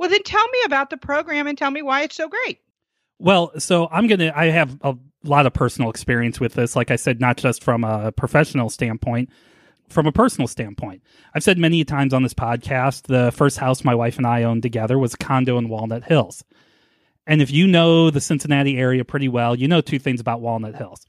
well, 0.00 0.08
then 0.08 0.22
tell 0.22 0.48
me 0.48 0.58
about 0.64 0.88
the 0.88 0.96
program 0.96 1.46
and 1.46 1.58
tell 1.58 1.70
me 1.70 1.82
why 1.82 2.04
it's 2.04 2.16
so 2.16 2.26
great. 2.26 2.58
Well, 3.18 3.52
so 3.58 3.86
I'm 3.92 4.06
going 4.06 4.20
to, 4.20 4.36
I 4.36 4.46
have 4.46 4.78
a 4.80 4.96
lot 5.24 5.44
of 5.44 5.52
personal 5.52 5.90
experience 5.90 6.40
with 6.40 6.54
this. 6.54 6.74
Like 6.74 6.90
I 6.90 6.96
said, 6.96 7.20
not 7.20 7.36
just 7.36 7.62
from 7.62 7.84
a 7.84 8.10
professional 8.10 8.70
standpoint, 8.70 9.28
from 9.90 10.06
a 10.06 10.12
personal 10.12 10.48
standpoint. 10.48 11.02
I've 11.34 11.42
said 11.42 11.58
many 11.58 11.84
times 11.84 12.14
on 12.14 12.22
this 12.22 12.32
podcast 12.32 13.08
the 13.08 13.30
first 13.30 13.58
house 13.58 13.84
my 13.84 13.94
wife 13.94 14.16
and 14.16 14.26
I 14.26 14.44
owned 14.44 14.62
together 14.62 14.98
was 14.98 15.12
a 15.12 15.18
condo 15.18 15.58
in 15.58 15.68
Walnut 15.68 16.04
Hills. 16.04 16.44
And 17.30 17.40
if 17.40 17.52
you 17.52 17.68
know 17.68 18.10
the 18.10 18.20
Cincinnati 18.20 18.76
area 18.76 19.04
pretty 19.04 19.28
well, 19.28 19.54
you 19.54 19.68
know 19.68 19.80
two 19.80 20.00
things 20.00 20.20
about 20.20 20.40
Walnut 20.40 20.74
Hills. 20.74 21.06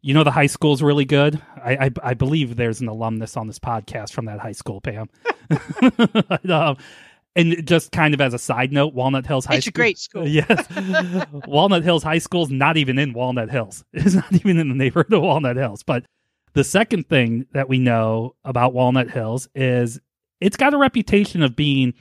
You 0.00 0.14
know 0.14 0.22
the 0.22 0.30
high 0.30 0.46
school 0.46 0.72
is 0.72 0.80
really 0.80 1.04
good. 1.04 1.42
I, 1.56 1.86
I, 1.86 1.90
I 2.04 2.14
believe 2.14 2.54
there's 2.54 2.80
an 2.80 2.86
alumnus 2.86 3.36
on 3.36 3.48
this 3.48 3.58
podcast 3.58 4.12
from 4.12 4.26
that 4.26 4.38
high 4.38 4.52
school, 4.52 4.80
Pam. 4.80 5.10
um, 6.48 6.76
and 7.34 7.66
just 7.66 7.90
kind 7.90 8.14
of 8.14 8.20
as 8.20 8.32
a 8.32 8.38
side 8.38 8.72
note, 8.72 8.94
Walnut 8.94 9.26
Hills 9.26 9.44
High 9.44 9.56
it's 9.56 9.66
School. 9.66 9.84
It's 9.84 10.06
a 10.06 10.12
great 10.12 10.28
school. 10.28 10.28
yes. 11.34 11.48
Walnut 11.48 11.82
Hills 11.82 12.04
High 12.04 12.18
School 12.18 12.44
is 12.44 12.50
not 12.50 12.76
even 12.76 12.96
in 12.96 13.12
Walnut 13.12 13.50
Hills. 13.50 13.84
It's 13.92 14.14
not 14.14 14.32
even 14.32 14.58
in 14.58 14.68
the 14.68 14.74
neighborhood 14.76 15.12
of 15.14 15.22
Walnut 15.22 15.56
Hills. 15.56 15.82
But 15.82 16.04
the 16.52 16.62
second 16.62 17.08
thing 17.08 17.44
that 17.54 17.68
we 17.68 17.80
know 17.80 18.36
about 18.44 18.72
Walnut 18.72 19.10
Hills 19.10 19.48
is 19.56 19.98
it's 20.40 20.56
got 20.56 20.74
a 20.74 20.78
reputation 20.78 21.42
of 21.42 21.56
being 21.56 21.92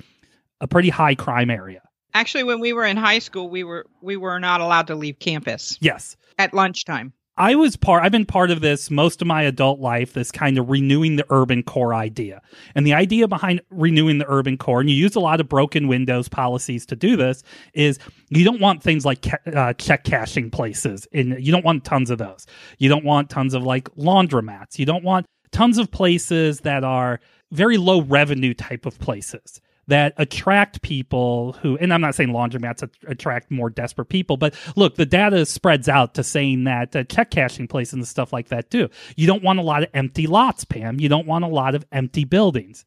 a 0.61 0.67
pretty 0.67 0.89
high 0.89 1.15
crime 1.15 1.49
area. 1.49 1.81
Actually, 2.15 2.45
when 2.45 2.61
we 2.61 2.71
were 2.71 2.85
in 2.85 2.95
high 2.95 3.19
school, 3.19 3.49
we 3.49 3.65
were 3.65 3.85
we 4.01 4.15
were 4.15 4.39
not 4.39 4.61
allowed 4.61 4.87
to 4.87 4.95
leave 4.95 5.19
campus. 5.19 5.77
Yes. 5.81 6.15
At 6.39 6.53
lunchtime. 6.53 7.11
I 7.37 7.55
was 7.55 7.75
part, 7.75 8.01
I've 8.01 8.13
been 8.13 8.25
part 8.25 8.49
of 8.49 8.61
this 8.61 8.89
most 8.89 9.21
of 9.21 9.27
my 9.27 9.41
adult 9.41 9.81
life, 9.81 10.13
this 10.13 10.31
kind 10.31 10.57
of 10.57 10.69
renewing 10.69 11.17
the 11.17 11.25
urban 11.29 11.63
core 11.63 11.93
idea. 11.93 12.41
And 12.73 12.87
the 12.87 12.93
idea 12.93 13.27
behind 13.27 13.61
renewing 13.69 14.19
the 14.19 14.25
urban 14.29 14.57
core, 14.57 14.79
and 14.79 14.89
you 14.89 14.95
use 14.95 15.15
a 15.15 15.19
lot 15.19 15.41
of 15.41 15.49
broken 15.49 15.89
windows 15.89 16.29
policies 16.29 16.85
to 16.85 16.95
do 16.95 17.17
this, 17.17 17.43
is 17.73 17.99
you 18.29 18.45
don't 18.45 18.61
want 18.61 18.81
things 18.81 19.03
like 19.03 19.27
uh, 19.53 19.73
check 19.73 20.05
cashing 20.05 20.49
places. 20.49 21.09
And 21.11 21.45
you 21.45 21.51
don't 21.51 21.65
want 21.65 21.83
tons 21.83 22.09
of 22.09 22.19
those. 22.19 22.45
You 22.77 22.87
don't 22.87 23.03
want 23.03 23.29
tons 23.29 23.53
of 23.53 23.63
like 23.63 23.93
laundromats. 23.95 24.79
You 24.79 24.85
don't 24.85 25.03
want 25.03 25.25
tons 25.51 25.77
of 25.77 25.91
places 25.91 26.61
that 26.61 26.85
are 26.85 27.19
very 27.51 27.75
low 27.75 28.01
revenue 28.03 28.53
type 28.53 28.85
of 28.85 28.97
places 28.99 29.59
that 29.87 30.13
attract 30.17 30.81
people 30.81 31.53
who, 31.61 31.77
and 31.77 31.93
I'm 31.93 32.01
not 32.01 32.15
saying 32.15 32.29
laundromats 32.29 32.87
attract 33.07 33.51
more 33.51 33.69
desperate 33.69 34.05
people, 34.05 34.37
but 34.37 34.55
look, 34.75 34.95
the 34.95 35.05
data 35.05 35.45
spreads 35.45 35.87
out 35.87 36.15
to 36.15 36.23
saying 36.23 36.63
that 36.63 36.95
uh, 36.95 37.03
check 37.03 37.31
cashing 37.31 37.67
places 37.67 37.93
and 37.93 38.07
stuff 38.07 38.33
like 38.33 38.49
that 38.49 38.71
too. 38.71 38.89
You 39.15 39.27
don't 39.27 39.43
want 39.43 39.59
a 39.59 39.61
lot 39.61 39.83
of 39.83 39.89
empty 39.93 40.27
lots, 40.27 40.65
Pam. 40.65 40.99
You 40.99 41.09
don't 41.09 41.27
want 41.27 41.45
a 41.45 41.49
lot 41.49 41.75
of 41.75 41.85
empty 41.91 42.25
buildings. 42.25 42.85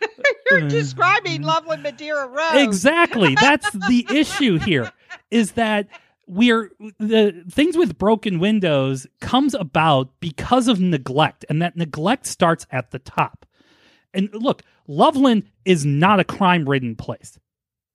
You're 0.50 0.68
describing 0.68 1.42
Loveland 1.42 1.82
Madeira 1.82 2.26
Road. 2.26 2.62
Exactly. 2.62 3.34
That's 3.40 3.70
the 3.70 4.06
issue 4.10 4.58
here 4.58 4.92
is 5.30 5.52
that 5.52 5.88
we're 6.26 6.70
the 6.98 7.44
things 7.50 7.76
with 7.76 7.98
broken 7.98 8.38
windows 8.38 9.06
comes 9.20 9.54
about 9.54 10.08
because 10.20 10.68
of 10.68 10.80
neglect 10.80 11.44
and 11.50 11.60
that 11.60 11.76
neglect 11.76 12.26
starts 12.26 12.66
at 12.70 12.92
the 12.92 12.98
top 12.98 13.44
and 14.14 14.30
look, 14.32 14.62
Loveland 14.86 15.44
is 15.64 15.84
not 15.84 16.20
a 16.20 16.24
crime 16.24 16.68
ridden 16.68 16.96
place. 16.96 17.38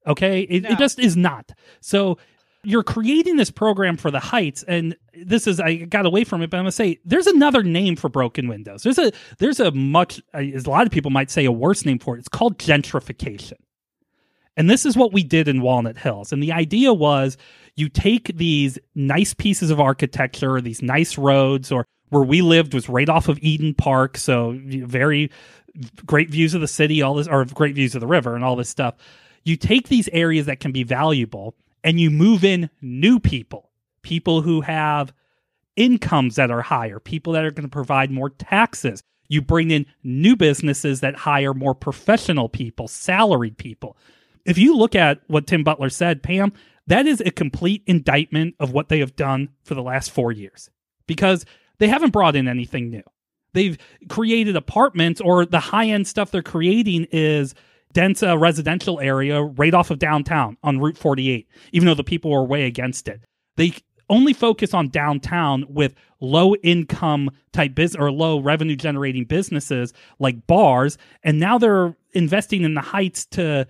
Okay. 0.07 0.41
It, 0.41 0.63
no. 0.63 0.69
it 0.69 0.77
just 0.77 0.99
is 0.99 1.15
not. 1.15 1.51
So 1.81 2.17
you're 2.63 2.83
creating 2.83 3.37
this 3.37 3.51
program 3.51 3.95
for 3.95 4.11
the 4.11 4.19
Heights, 4.19 4.63
and 4.63 4.95
this 5.13 5.47
is 5.47 5.59
I 5.59 5.75
got 5.75 6.05
away 6.05 6.23
from 6.23 6.41
it, 6.41 6.49
but 6.49 6.57
I'm 6.57 6.63
gonna 6.63 6.71
say 6.71 6.99
there's 7.05 7.27
another 7.27 7.63
name 7.63 7.95
for 7.95 8.09
broken 8.09 8.47
windows. 8.47 8.83
There's 8.83 8.97
a 8.97 9.11
there's 9.37 9.59
a 9.59 9.71
much 9.71 10.21
as 10.33 10.65
a 10.65 10.69
lot 10.69 10.85
of 10.85 10.91
people 10.91 11.11
might 11.11 11.31
say 11.31 11.45
a 11.45 11.51
worse 11.51 11.85
name 11.85 11.99
for 11.99 12.15
it. 12.15 12.19
It's 12.19 12.27
called 12.27 12.57
gentrification. 12.57 13.53
And 14.57 14.69
this 14.69 14.85
is 14.85 14.97
what 14.97 15.13
we 15.13 15.23
did 15.23 15.47
in 15.47 15.61
Walnut 15.61 15.97
Hills. 15.97 16.33
And 16.33 16.43
the 16.43 16.51
idea 16.51 16.93
was 16.93 17.37
you 17.77 17.87
take 17.87 18.35
these 18.35 18.77
nice 18.93 19.33
pieces 19.33 19.71
of 19.71 19.79
architecture, 19.79 20.55
or 20.55 20.61
these 20.61 20.81
nice 20.81 21.17
roads, 21.17 21.71
or 21.71 21.85
where 22.09 22.23
we 22.23 22.41
lived 22.41 22.73
was 22.73 22.89
right 22.89 23.07
off 23.07 23.29
of 23.29 23.39
Eden 23.41 23.73
Park, 23.73 24.17
so 24.17 24.59
very 24.61 25.31
great 26.05 26.29
views 26.29 26.53
of 26.53 26.61
the 26.61 26.67
city, 26.67 27.01
all 27.01 27.15
this, 27.15 27.27
or 27.27 27.45
great 27.45 27.75
views 27.75 27.95
of 27.95 28.01
the 28.01 28.07
river 28.07 28.35
and 28.35 28.43
all 28.43 28.55
this 28.55 28.69
stuff. 28.69 28.95
You 29.43 29.55
take 29.55 29.87
these 29.87 30.09
areas 30.09 30.45
that 30.47 30.59
can 30.59 30.71
be 30.71 30.83
valuable 30.83 31.55
and 31.83 31.99
you 31.99 32.09
move 32.09 32.43
in 32.43 32.69
new 32.81 33.19
people, 33.19 33.69
people 34.01 34.41
who 34.41 34.61
have 34.61 35.13
incomes 35.75 36.35
that 36.35 36.51
are 36.51 36.61
higher, 36.61 36.99
people 36.99 37.33
that 37.33 37.45
are 37.45 37.51
going 37.51 37.67
to 37.67 37.71
provide 37.71 38.11
more 38.11 38.29
taxes. 38.29 39.01
You 39.29 39.41
bring 39.41 39.71
in 39.71 39.85
new 40.03 40.35
businesses 40.35 41.01
that 41.01 41.15
hire 41.15 41.53
more 41.53 41.75
professional 41.75 42.49
people, 42.49 42.87
salaried 42.87 43.57
people. 43.57 43.95
If 44.45 44.57
you 44.57 44.75
look 44.75 44.95
at 44.95 45.21
what 45.27 45.47
Tim 45.47 45.63
Butler 45.63 45.89
said, 45.89 46.23
Pam, 46.23 46.53
that 46.87 47.05
is 47.05 47.21
a 47.21 47.31
complete 47.31 47.83
indictment 47.85 48.55
of 48.59 48.73
what 48.73 48.89
they 48.89 48.99
have 48.99 49.15
done 49.15 49.49
for 49.63 49.75
the 49.75 49.83
last 49.83 50.11
four 50.11 50.31
years 50.31 50.69
because 51.05 51.45
they 51.77 51.87
haven't 51.87 52.11
brought 52.11 52.35
in 52.35 52.47
anything 52.47 52.89
new. 52.89 53.03
They've 53.53 53.77
created 54.09 54.55
apartments, 54.55 55.21
or 55.21 55.45
the 55.45 55.59
high 55.59 55.87
end 55.87 56.07
stuff 56.07 56.31
they're 56.31 56.41
creating 56.41 57.07
is 57.11 57.55
dense 57.93 58.21
uh, 58.21 58.37
residential 58.37 58.99
area 58.99 59.41
right 59.41 59.73
off 59.73 59.89
of 59.89 59.99
downtown 59.99 60.57
on 60.63 60.79
Route 60.79 60.97
48, 60.97 61.47
even 61.71 61.87
though 61.87 61.95
the 61.95 62.03
people 62.03 62.31
were 62.31 62.43
way 62.43 62.65
against 62.65 63.07
it. 63.07 63.21
They 63.55 63.73
only 64.09 64.33
focus 64.33 64.73
on 64.73 64.89
downtown 64.89 65.65
with 65.69 65.93
low 66.19 66.55
income 66.55 67.29
type 67.53 67.75
business 67.75 67.99
or 67.99 68.11
low 68.11 68.39
revenue 68.39 68.75
generating 68.75 69.23
businesses 69.23 69.93
like 70.17 70.47
bars. 70.47 70.97
And 71.23 71.39
now 71.39 71.57
they're 71.57 71.95
investing 72.13 72.63
in 72.63 72.73
the 72.73 72.81
heights 72.81 73.25
to, 73.27 73.67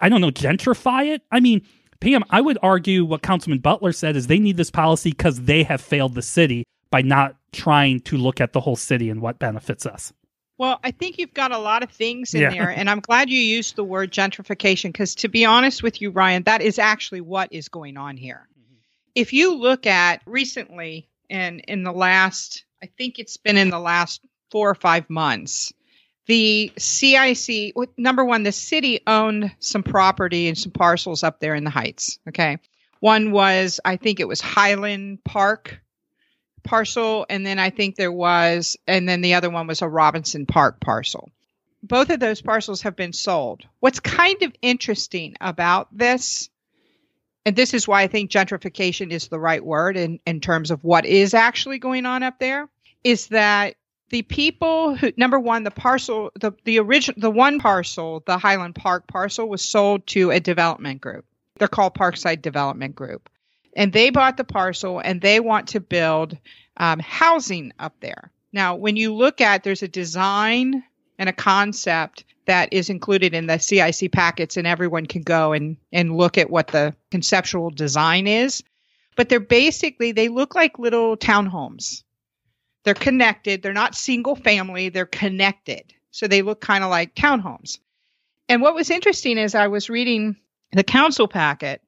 I 0.00 0.08
don't 0.08 0.20
know, 0.20 0.30
gentrify 0.30 1.14
it. 1.14 1.22
I 1.30 1.40
mean, 1.40 1.62
Pam, 2.00 2.24
I 2.30 2.40
would 2.40 2.58
argue 2.62 3.04
what 3.04 3.22
Councilman 3.22 3.60
Butler 3.60 3.92
said 3.92 4.16
is 4.16 4.26
they 4.26 4.38
need 4.38 4.56
this 4.56 4.70
policy 4.70 5.10
because 5.10 5.42
they 5.42 5.62
have 5.62 5.80
failed 5.80 6.14
the 6.14 6.22
city 6.22 6.64
by 6.90 7.02
not 7.02 7.36
trying 7.54 8.00
to 8.00 8.16
look 8.16 8.40
at 8.40 8.52
the 8.52 8.60
whole 8.60 8.76
city 8.76 9.08
and 9.08 9.22
what 9.22 9.38
benefits 9.38 9.86
us. 9.86 10.12
Well, 10.56 10.78
I 10.84 10.92
think 10.92 11.18
you've 11.18 11.34
got 11.34 11.50
a 11.50 11.58
lot 11.58 11.82
of 11.82 11.90
things 11.90 12.32
in 12.34 12.42
yeah. 12.42 12.50
there, 12.50 12.70
and 12.70 12.88
I'm 12.88 13.00
glad 13.00 13.28
you 13.28 13.38
used 13.38 13.74
the 13.74 13.82
word 13.82 14.12
gentrification 14.12 14.92
because, 14.92 15.16
to 15.16 15.28
be 15.28 15.44
honest 15.44 15.82
with 15.82 16.00
you, 16.00 16.10
Ryan, 16.10 16.44
that 16.44 16.62
is 16.62 16.78
actually 16.78 17.22
what 17.22 17.52
is 17.52 17.68
going 17.68 17.96
on 17.96 18.16
here. 18.16 18.46
Mm-hmm. 18.52 18.76
If 19.16 19.32
you 19.32 19.56
look 19.56 19.86
at 19.86 20.22
recently, 20.26 21.08
and 21.28 21.60
in 21.66 21.82
the 21.82 21.92
last, 21.92 22.64
I 22.82 22.86
think 22.86 23.18
it's 23.18 23.36
been 23.36 23.56
in 23.56 23.70
the 23.70 23.80
last 23.80 24.24
four 24.50 24.70
or 24.70 24.76
five 24.76 25.10
months, 25.10 25.72
the 26.26 26.72
CIC, 26.78 27.74
number 27.98 28.24
one, 28.24 28.44
the 28.44 28.52
city 28.52 29.00
owned 29.06 29.54
some 29.58 29.82
property 29.82 30.48
and 30.48 30.56
some 30.56 30.72
parcels 30.72 31.22
up 31.22 31.40
there 31.40 31.54
in 31.54 31.64
the 31.64 31.70
Heights. 31.70 32.18
Okay. 32.28 32.58
One 33.00 33.32
was, 33.32 33.80
I 33.84 33.96
think 33.96 34.20
it 34.20 34.28
was 34.28 34.40
Highland 34.40 35.22
Park 35.24 35.80
parcel, 36.64 37.26
and 37.28 37.46
then 37.46 37.58
I 37.58 37.70
think 37.70 37.96
there 37.96 38.12
was, 38.12 38.76
and 38.86 39.08
then 39.08 39.20
the 39.20 39.34
other 39.34 39.50
one 39.50 39.66
was 39.66 39.82
a 39.82 39.88
Robinson 39.88 40.46
Park 40.46 40.80
parcel. 40.80 41.30
Both 41.82 42.10
of 42.10 42.18
those 42.18 42.40
parcels 42.40 42.82
have 42.82 42.96
been 42.96 43.12
sold. 43.12 43.62
What's 43.80 44.00
kind 44.00 44.42
of 44.42 44.52
interesting 44.62 45.36
about 45.40 45.88
this, 45.96 46.48
and 47.44 47.54
this 47.54 47.74
is 47.74 47.86
why 47.86 48.02
I 48.02 48.06
think 48.06 48.30
gentrification 48.30 49.10
is 49.10 49.28
the 49.28 49.38
right 49.38 49.64
word 49.64 49.96
in, 49.96 50.18
in 50.26 50.40
terms 50.40 50.70
of 50.70 50.82
what 50.82 51.04
is 51.04 51.34
actually 51.34 51.78
going 51.78 52.06
on 52.06 52.22
up 52.22 52.38
there, 52.38 52.68
is 53.04 53.26
that 53.28 53.76
the 54.10 54.22
people 54.22 54.94
who 54.94 55.12
number 55.16 55.40
one 55.40 55.64
the 55.64 55.70
parcel 55.70 56.30
the 56.38 56.52
the 56.64 56.78
original 56.78 57.20
the 57.20 57.30
one 57.30 57.58
parcel 57.58 58.22
the 58.26 58.38
highland 58.38 58.74
park 58.74 59.06
parcel 59.06 59.48
was 59.48 59.62
sold 59.62 60.06
to 60.06 60.30
a 60.30 60.38
development 60.38 61.00
group 61.00 61.24
they're 61.58 61.68
called 61.68 61.94
parkside 61.94 62.42
development 62.42 62.94
group 62.94 63.28
and 63.76 63.92
they 63.92 64.10
bought 64.10 64.36
the 64.36 64.44
parcel 64.44 65.00
and 65.00 65.20
they 65.20 65.40
want 65.40 65.68
to 65.68 65.80
build 65.80 66.36
um, 66.76 66.98
housing 67.00 67.72
up 67.78 67.94
there. 68.00 68.30
Now, 68.52 68.76
when 68.76 68.96
you 68.96 69.12
look 69.12 69.40
at, 69.40 69.64
there's 69.64 69.82
a 69.82 69.88
design 69.88 70.84
and 71.18 71.28
a 71.28 71.32
concept 71.32 72.24
that 72.46 72.72
is 72.72 72.90
included 72.90 73.34
in 73.34 73.46
the 73.46 73.58
CIC 73.58 74.12
packets, 74.12 74.56
and 74.56 74.66
everyone 74.66 75.06
can 75.06 75.22
go 75.22 75.52
and 75.52 75.76
and 75.92 76.16
look 76.16 76.38
at 76.38 76.50
what 76.50 76.68
the 76.68 76.94
conceptual 77.10 77.70
design 77.70 78.26
is. 78.26 78.62
But 79.16 79.28
they're 79.28 79.40
basically 79.40 80.12
they 80.12 80.28
look 80.28 80.54
like 80.54 80.78
little 80.78 81.16
townhomes. 81.16 82.02
They're 82.84 82.94
connected. 82.94 83.62
They're 83.62 83.72
not 83.72 83.94
single 83.94 84.36
family. 84.36 84.88
They're 84.88 85.06
connected, 85.06 85.94
so 86.10 86.28
they 86.28 86.42
look 86.42 86.60
kind 86.60 86.84
of 86.84 86.90
like 86.90 87.14
townhomes. 87.14 87.78
And 88.48 88.60
what 88.60 88.74
was 88.74 88.90
interesting 88.90 89.38
is 89.38 89.54
I 89.54 89.68
was 89.68 89.88
reading 89.88 90.36
the 90.72 90.84
council 90.84 91.26
packet 91.26 91.80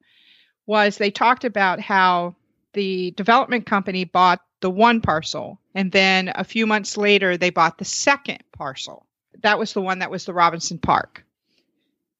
was 0.67 0.97
they 0.97 1.09
talked 1.09 1.45
about 1.45 1.79
how 1.79 2.35
the 2.73 3.11
development 3.11 3.65
company 3.65 4.03
bought 4.03 4.41
the 4.59 4.69
one 4.69 5.01
parcel 5.01 5.59
and 5.73 5.91
then 5.91 6.31
a 6.35 6.43
few 6.43 6.67
months 6.67 6.97
later 6.97 7.37
they 7.37 7.49
bought 7.49 7.77
the 7.77 7.85
second 7.85 8.43
parcel. 8.51 9.07
That 9.41 9.57
was 9.57 9.73
the 9.73 9.81
one 9.81 9.99
that 9.99 10.11
was 10.11 10.25
the 10.25 10.33
robinson 10.33 10.77
park. 10.77 11.23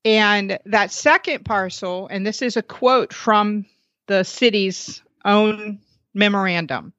And 0.05 0.57
that 0.65 0.91
second 0.91 1.45
parcel 1.45 2.07
and 2.07 2.25
this 2.25 2.41
is 2.41 2.57
a 2.57 2.63
quote 2.63 3.13
from 3.13 3.65
the 4.07 4.23
city's 4.23 5.03
own 5.25 5.79
memorandum 6.13 6.93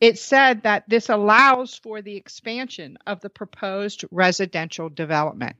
it 0.00 0.18
said 0.18 0.62
that 0.64 0.84
this 0.88 1.08
allows 1.08 1.76
for 1.76 2.02
the 2.02 2.16
expansion 2.16 2.98
of 3.06 3.20
the 3.20 3.30
proposed 3.30 4.04
residential 4.10 4.88
development 4.88 5.56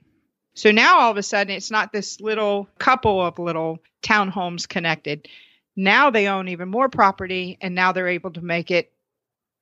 so 0.55 0.71
now 0.71 0.99
all 0.99 1.11
of 1.11 1.17
a 1.17 1.23
sudden, 1.23 1.53
it's 1.53 1.69
not 1.69 1.91
this 1.91 2.19
little 2.19 2.67
couple 2.79 3.21
of 3.21 3.37
little 3.37 3.79
townhomes 4.01 4.67
connected. 4.67 5.27
Now 5.75 6.09
they 6.09 6.27
own 6.27 6.47
even 6.47 6.69
more 6.69 6.87
property, 6.87 7.57
and 7.61 7.75
now 7.75 7.91
they're 7.91 8.07
able 8.07 8.31
to 8.31 8.41
make 8.41 8.71
it 8.71 8.91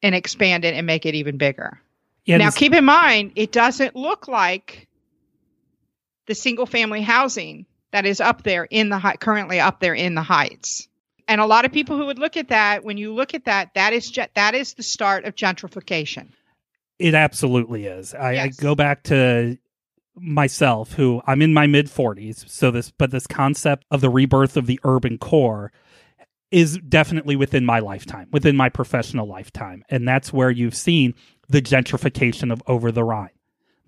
and 0.03 0.13
expand 0.13 0.63
it 0.65 0.75
and 0.75 0.85
make 0.85 1.05
it 1.07 1.15
even 1.15 1.37
bigger. 1.37 1.79
Yeah, 2.25 2.37
now, 2.37 2.51
keep 2.51 2.73
in 2.73 2.85
mind, 2.85 3.33
it 3.35 3.51
doesn't 3.51 3.95
look 3.95 4.27
like 4.27 4.87
the 6.27 6.35
single 6.35 6.65
family 6.65 7.01
housing 7.01 7.65
that 7.91 8.05
is 8.05 8.21
up 8.21 8.43
there 8.43 8.63
in 8.63 8.89
the 8.89 8.97
hi- 8.97 9.17
currently 9.17 9.59
up 9.59 9.79
there 9.79 9.93
in 9.93 10.15
the 10.15 10.21
heights. 10.21 10.87
And 11.27 11.41
a 11.41 11.45
lot 11.45 11.65
of 11.65 11.71
people 11.71 11.97
who 11.97 12.05
would 12.05 12.19
look 12.19 12.37
at 12.37 12.49
that, 12.49 12.83
when 12.83 12.97
you 12.97 13.13
look 13.13 13.33
at 13.33 13.45
that, 13.45 13.73
that 13.73 13.93
is 13.93 14.17
that 14.35 14.55
is 14.55 14.73
the 14.75 14.83
start 14.83 15.25
of 15.25 15.35
gentrification. 15.35 16.29
It 16.99 17.15
absolutely 17.15 17.85
is. 17.85 18.13
I, 18.13 18.33
yes. 18.33 18.59
I 18.59 18.61
go 18.61 18.75
back 18.75 19.03
to 19.03 19.57
myself 20.15 20.93
who 20.93 21.21
I'm 21.25 21.41
in 21.41 21.53
my 21.53 21.65
mid 21.65 21.87
40s 21.87 22.47
so 22.47 22.69
this 22.69 22.91
but 22.91 23.11
this 23.11 23.25
concept 23.25 23.85
of 23.89 24.01
the 24.01 24.09
rebirth 24.09 24.55
of 24.55 24.67
the 24.67 24.79
urban 24.83 25.17
core 25.17 25.71
is 26.53 26.77
definitely 26.87 27.35
within 27.35 27.65
my 27.65 27.79
lifetime 27.79 28.27
within 28.31 28.55
my 28.55 28.69
professional 28.69 29.27
lifetime. 29.27 29.83
And 29.89 30.07
that's 30.07 30.31
where 30.31 30.51
you've 30.51 30.75
seen 30.75 31.15
the 31.49 31.61
gentrification 31.61 32.51
of 32.51 32.61
over 32.67 32.91
the 32.91 33.03
Rhine. 33.03 33.31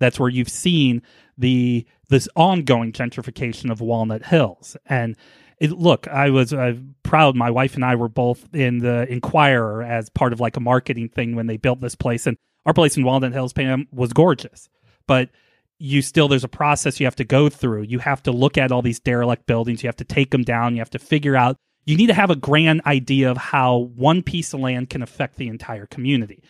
That's 0.00 0.18
where 0.18 0.28
you've 0.28 0.50
seen 0.50 1.00
the 1.38 1.86
this 2.08 2.28
ongoing 2.34 2.92
gentrification 2.92 3.70
of 3.70 3.80
Walnut 3.80 4.26
Hills. 4.26 4.76
And 4.84 5.16
it, 5.60 5.70
look, 5.72 6.08
I 6.08 6.30
was 6.30 6.52
uh, 6.52 6.74
proud. 7.04 7.36
My 7.36 7.50
wife 7.50 7.76
and 7.76 7.84
I 7.84 7.94
were 7.94 8.08
both 8.08 8.52
in 8.52 8.78
the 8.78 9.10
Inquirer 9.10 9.82
as 9.84 10.10
part 10.10 10.32
of 10.32 10.40
like 10.40 10.56
a 10.56 10.60
marketing 10.60 11.08
thing 11.08 11.36
when 11.36 11.46
they 11.46 11.56
built 11.56 11.80
this 11.80 11.94
place, 11.94 12.26
and 12.26 12.36
our 12.66 12.74
place 12.74 12.96
in 12.96 13.04
Walnut 13.04 13.32
Hills, 13.32 13.52
Pam, 13.52 13.86
was 13.92 14.12
gorgeous, 14.12 14.68
but 15.06 15.30
you 15.78 16.02
still 16.02 16.28
there's 16.28 16.44
a 16.44 16.48
process 16.48 16.98
you 17.00 17.06
have 17.06 17.16
to 17.16 17.24
go 17.24 17.48
through. 17.48 17.82
You 17.82 17.98
have 17.98 18.22
to 18.24 18.32
look 18.32 18.56
at 18.56 18.72
all 18.72 18.82
these 18.82 19.00
derelict 19.00 19.46
buildings. 19.46 19.82
You 19.82 19.88
have 19.88 19.96
to 19.96 20.04
take 20.04 20.30
them 20.30 20.42
down. 20.42 20.74
You 20.74 20.80
have 20.80 20.90
to 20.90 20.98
figure 20.98 21.36
out. 21.36 21.56
You 21.84 21.96
need 21.96 22.08
to 22.08 22.14
have 22.14 22.30
a 22.30 22.36
grand 22.36 22.82
idea 22.86 23.30
of 23.30 23.36
how 23.36 23.90
one 23.94 24.22
piece 24.22 24.52
of 24.52 24.60
land 24.60 24.90
can 24.90 25.02
affect 25.02 25.36
the 25.36 25.48
entire 25.48 25.86
community. 25.86 26.42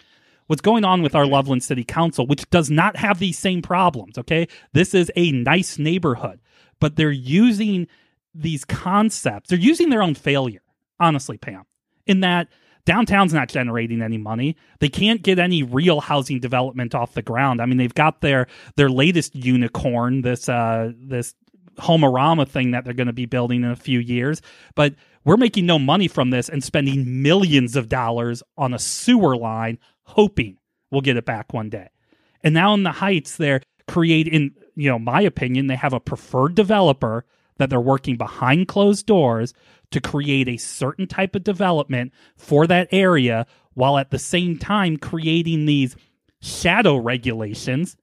What's 0.47 0.63
going 0.63 0.85
on 0.85 1.03
with 1.03 1.15
our 1.15 1.27
Loveland 1.27 1.65
City 1.65 1.85
Council, 1.85 2.27
which 2.27 2.49
does 2.51 2.71
not 2.71 2.97
have 2.97 3.19
these 3.19 3.37
same 3.37 3.63
problems, 3.63 4.17
okay? 4.17 4.47
This 4.73 4.95
is 4.95 5.11
a 5.17 5.33
nice 5.33 5.77
neighborhood, 5.77 6.41
but 6.81 6.97
they're 6.97 7.11
using 7.11 7.89
these 8.33 8.65
concepts. 8.65 9.51
They're 9.51 9.59
using 9.59 9.91
their 9.91 10.03
own 10.03 10.15
failure, 10.15 10.63
honestly, 11.01 11.37
Pam, 11.37 11.65
in 12.07 12.21
that 12.21 12.49
downtown's 12.87 13.35
not 13.35 13.49
generating 13.49 14.01
any 14.01 14.17
money. 14.17 14.57
They 14.79 14.89
can't 14.89 15.23
get 15.23 15.39
any 15.39 15.63
real 15.63 16.01
housing 16.01 16.41
development 16.41 16.95
off 16.95 17.13
the 17.13 17.21
ground. 17.21 17.61
I 17.61 17.67
mean, 17.67 17.77
they've 17.77 17.93
got 17.93 18.23
their 18.23 18.47
their 18.77 18.89
latest 18.89 19.35
unicorn, 19.35 20.23
this 20.23 20.49
uh 20.49 20.93
this 20.99 21.35
Homerama 21.77 22.49
thing 22.49 22.71
that 22.71 22.87
they're 22.87 22.95
going 22.95 23.09
to 23.09 23.13
be 23.13 23.27
building 23.27 23.63
in 23.63 23.71
a 23.71 23.77
few 23.77 23.99
years, 23.99 24.41
but 24.75 24.95
we're 25.25 25.37
making 25.37 25.67
no 25.67 25.79
money 25.79 26.09
from 26.09 26.31
this 26.31 26.49
and 26.49 26.65
spending 26.65 27.23
millions 27.23 27.77
of 27.77 27.91
dollars 27.91 28.43
on 28.57 28.73
a 28.73 28.79
sewer 28.79 29.37
line 29.37 29.79
hoping 30.05 30.57
we'll 30.91 31.03
get 31.03 31.19
it 31.19 31.27
back 31.27 31.53
one 31.53 31.69
day. 31.69 31.91
And 32.43 32.55
now 32.55 32.73
in 32.73 32.83
the 32.83 32.93
Heights 32.93 33.37
they're 33.37 33.61
creating, 33.89 34.55
you 34.75 34.89
know, 34.89 34.99
my 34.99 35.21
opinion, 35.21 35.67
they 35.67 35.77
have 35.77 35.93
a 35.93 36.01
preferred 36.01 36.55
developer 36.55 37.27
that 37.59 37.71
they're 37.71 37.81
working 37.81 38.17
behind 38.17 38.69
closed 38.69 39.07
doors 39.07 39.53
to 39.91 40.01
create 40.01 40.49
a 40.49 40.57
certain 40.57 41.07
type 41.07 41.35
of 41.35 41.45
development 41.45 42.13
for 42.37 42.67
that 42.67 42.89
area 42.93 43.47
while 43.75 43.99
at 43.99 44.11
the 44.11 44.19
same 44.19 44.59
time 44.59 44.97
creating 44.97 45.67
these 45.67 45.97
shadow 46.41 46.97
regulations 46.97 47.97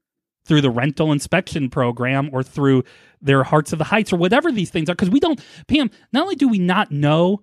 through 0.46 0.62
the 0.62 0.70
rental 0.70 1.12
inspection 1.12 1.70
program 1.70 2.30
or 2.34 2.44
through 2.44 2.84
their 3.22 3.44
hearts 3.44 3.72
of 3.72 3.80
the 3.80 3.86
heights 3.86 4.12
or 4.12 4.18
whatever 4.18 4.52
these 4.52 4.70
things 4.70 4.90
are. 4.90 4.96
Because 4.96 5.10
we 5.10 5.20
don't 5.20 5.44
pam 5.68 5.90
not 6.12 6.24
only 6.24 6.36
do 6.36 6.50
we 6.50 6.60
not 6.60 6.92
know 6.92 7.42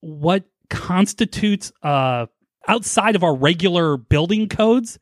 what 0.00 0.44
constitutes 0.70 1.72
uh 1.82 2.26
outside 2.66 3.16
of 3.16 3.22
our 3.22 3.34
regular 3.34 3.96
building 3.96 4.48
codes 4.48 4.98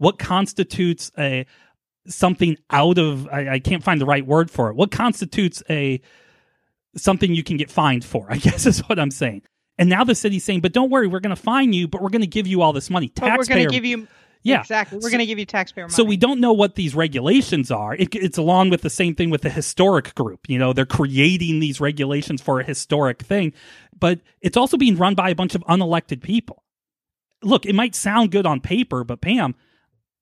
what 0.00 0.18
constitutes 0.18 1.10
a 1.18 1.44
something 2.06 2.56
out 2.70 2.98
of 2.98 3.28
I, 3.28 3.54
I 3.54 3.58
can't 3.58 3.84
find 3.84 4.00
the 4.00 4.06
right 4.06 4.26
word 4.26 4.50
for 4.50 4.70
it. 4.70 4.76
What 4.76 4.90
constitutes 4.90 5.62
a 5.68 6.00
something 6.96 7.34
you 7.34 7.42
can 7.42 7.56
get 7.56 7.70
fined 7.70 8.04
for, 8.04 8.26
I 8.30 8.36
guess 8.38 8.66
is 8.66 8.80
what 8.80 8.98
I'm 8.98 9.10
saying. 9.10 9.42
And 9.78 9.88
now 9.88 10.04
the 10.04 10.14
city's 10.14 10.44
saying, 10.44 10.60
but 10.60 10.72
don't 10.72 10.90
worry, 10.90 11.06
we're 11.06 11.20
going 11.20 11.34
to 11.34 11.40
fine 11.40 11.72
you, 11.72 11.88
but 11.88 12.02
we're 12.02 12.10
going 12.10 12.20
to 12.20 12.26
give 12.26 12.46
you 12.46 12.60
all 12.60 12.72
this 12.72 12.90
money. 12.90 13.08
Taxpayer, 13.08 13.30
but 13.30 13.38
we're 13.38 13.54
going 13.54 13.68
to 13.68 13.72
give 13.72 13.84
you 13.84 14.06
yeah, 14.42 14.60
exactly. 14.60 14.96
We're 14.96 15.02
so, 15.02 15.08
going 15.10 15.18
to 15.20 15.26
give 15.26 15.38
you 15.38 15.44
taxpayer 15.44 15.84
money. 15.84 15.94
So 15.94 16.04
we 16.04 16.16
don't 16.16 16.40
know 16.40 16.52
what 16.52 16.74
these 16.74 16.94
regulations 16.94 17.70
are. 17.70 17.94
It, 17.94 18.14
it's 18.14 18.38
along 18.38 18.70
with 18.70 18.82
the 18.82 18.90
same 18.90 19.14
thing 19.14 19.28
with 19.30 19.42
the 19.42 19.50
historic 19.50 20.14
group. 20.14 20.48
You 20.48 20.58
know, 20.58 20.72
they're 20.72 20.86
creating 20.86 21.60
these 21.60 21.80
regulations 21.80 22.40
for 22.40 22.60
a 22.60 22.64
historic 22.64 23.22
thing, 23.22 23.52
but 23.98 24.20
it's 24.40 24.56
also 24.56 24.76
being 24.76 24.96
run 24.96 25.14
by 25.14 25.30
a 25.30 25.34
bunch 25.34 25.54
of 25.54 25.62
unelected 25.62 26.22
people. 26.22 26.64
Look, 27.42 27.66
it 27.66 27.74
might 27.74 27.94
sound 27.94 28.30
good 28.30 28.46
on 28.46 28.60
paper, 28.60 29.04
but 29.04 29.20
Pam, 29.20 29.54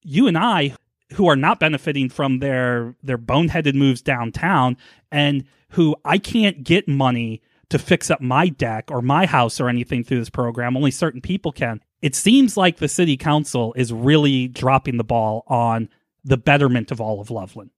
you 0.03 0.27
and 0.27 0.37
I, 0.37 0.75
who 1.13 1.29
are 1.29 1.37
not 1.37 1.61
benefiting 1.61 2.09
from 2.09 2.41
their 2.41 2.95
their 3.03 3.19
boneheaded 3.19 3.75
moves 3.75 4.03
downtown, 4.03 4.77
and 5.11 5.45
who 5.71 5.97
I 6.05 6.19
can't 6.19 6.65
get 6.65 6.89
money 6.89 7.43
to 7.71 7.79
fix 7.79 8.11
up 8.11 8.21
my 8.21 8.49
deck 8.49 8.91
or 8.91 9.03
my 9.03 9.27
house 9.27 9.61
or 9.61 9.69
anything 9.69 10.03
through 10.03 10.21
this 10.21 10.31
program. 10.31 10.77
Only 10.77 10.91
certain 10.91 11.21
people 11.21 11.53
can. 11.53 11.81
It 12.01 12.15
seems 12.15 12.57
like 12.57 12.79
the 12.79 12.89
city 12.89 13.17
council 13.17 13.75
is 13.77 13.93
really 13.93 14.49
dropping 14.49 14.97
the 14.97 15.05
ball 15.05 15.45
on 15.47 15.89
the 16.25 16.37
betterment 16.37 16.91
of 16.91 17.01
all 17.01 17.21
of 17.21 17.31
Loveland. 17.31 17.71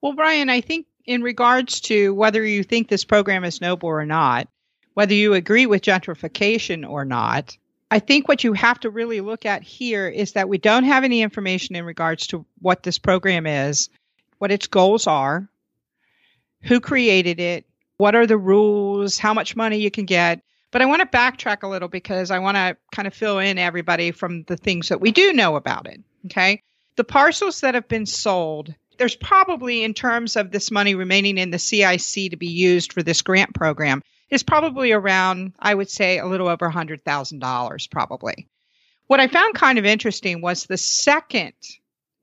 Well, 0.00 0.14
Ryan, 0.14 0.50
I 0.50 0.60
think 0.60 0.86
in 1.04 1.22
regards 1.22 1.80
to 1.82 2.14
whether 2.14 2.44
you 2.44 2.62
think 2.62 2.88
this 2.88 3.04
program 3.04 3.44
is 3.44 3.60
noble 3.60 3.88
or 3.88 4.04
not, 4.04 4.48
whether 4.94 5.14
you 5.14 5.34
agree 5.34 5.66
with 5.66 5.82
gentrification 5.82 6.88
or 6.88 7.04
not, 7.04 7.56
I 7.90 8.00
think 8.00 8.26
what 8.26 8.42
you 8.42 8.52
have 8.54 8.80
to 8.80 8.90
really 8.90 9.20
look 9.20 9.46
at 9.46 9.62
here 9.62 10.08
is 10.08 10.32
that 10.32 10.48
we 10.48 10.58
don't 10.58 10.84
have 10.84 11.04
any 11.04 11.22
information 11.22 11.76
in 11.76 11.84
regards 11.84 12.26
to 12.28 12.44
what 12.60 12.82
this 12.82 12.98
program 12.98 13.46
is, 13.46 13.90
what 14.38 14.50
its 14.50 14.66
goals 14.66 15.06
are, 15.06 15.48
who 16.62 16.80
created 16.80 17.40
it, 17.40 17.66
what 17.98 18.14
are 18.14 18.26
the 18.26 18.38
rules, 18.38 19.18
how 19.18 19.34
much 19.34 19.56
money 19.56 19.78
you 19.78 19.90
can 19.90 20.04
get. 20.04 20.42
But 20.72 20.82
I 20.82 20.86
want 20.86 21.00
to 21.00 21.16
backtrack 21.16 21.62
a 21.62 21.68
little 21.68 21.88
because 21.88 22.30
I 22.30 22.38
want 22.40 22.56
to 22.56 22.76
kind 22.92 23.06
of 23.06 23.14
fill 23.14 23.38
in 23.38 23.58
everybody 23.58 24.10
from 24.10 24.42
the 24.44 24.56
things 24.56 24.88
that 24.88 25.00
we 25.00 25.12
do 25.12 25.32
know 25.32 25.56
about 25.56 25.86
it. 25.86 26.00
Okay. 26.26 26.62
The 26.96 27.04
parcels 27.04 27.60
that 27.60 27.74
have 27.74 27.88
been 27.88 28.06
sold, 28.06 28.74
there's 28.98 29.16
probably, 29.16 29.84
in 29.84 29.94
terms 29.94 30.36
of 30.36 30.50
this 30.50 30.70
money 30.70 30.94
remaining 30.94 31.38
in 31.38 31.50
the 31.50 31.58
CIC 31.58 32.30
to 32.30 32.36
be 32.36 32.48
used 32.48 32.92
for 32.92 33.02
this 33.02 33.22
grant 33.22 33.54
program, 33.54 34.02
is 34.28 34.42
probably 34.42 34.92
around, 34.92 35.52
I 35.58 35.74
would 35.74 35.90
say, 35.90 36.18
a 36.18 36.26
little 36.26 36.48
over 36.48 36.68
$100,000 36.68 37.90
probably. 37.90 38.48
What 39.06 39.20
I 39.20 39.28
found 39.28 39.54
kind 39.54 39.78
of 39.78 39.86
interesting 39.86 40.40
was 40.40 40.64
the 40.64 40.76
second 40.76 41.54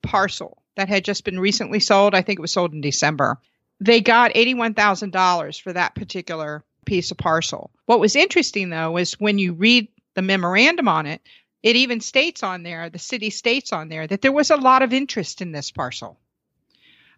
parcel 0.02 0.62
that 0.76 0.90
had 0.90 1.06
just 1.06 1.24
been 1.24 1.40
recently 1.40 1.80
sold. 1.80 2.14
I 2.14 2.22
think 2.22 2.40
it 2.40 2.42
was 2.42 2.52
sold 2.52 2.74
in 2.74 2.82
December 2.82 3.40
they 3.84 4.00
got 4.00 4.34
$81,000 4.34 5.62
for 5.62 5.74
that 5.74 5.94
particular 5.94 6.64
piece 6.86 7.12
of 7.12 7.18
parcel. 7.18 7.70
What 7.86 8.00
was 8.00 8.16
interesting 8.16 8.70
though 8.70 8.98
is 8.98 9.20
when 9.20 9.38
you 9.38 9.54
read 9.54 9.90
the 10.14 10.22
memorandum 10.22 10.88
on 10.88 11.06
it, 11.06 11.22
it 11.62 11.76
even 11.76 12.00
states 12.00 12.44
on 12.44 12.64
there, 12.64 12.90
the 12.90 13.00
city 13.00 13.30
states 13.30 13.74
on 13.74 13.90
there, 13.90 14.08
that 14.08 14.22
there 14.22 14.32
was 14.32 14.52
a 14.52 14.58
lot 14.58 14.84
of 14.84 14.94
interest 14.94 15.42
in 15.42 15.52
this 15.52 15.72
parcel. 15.72 16.18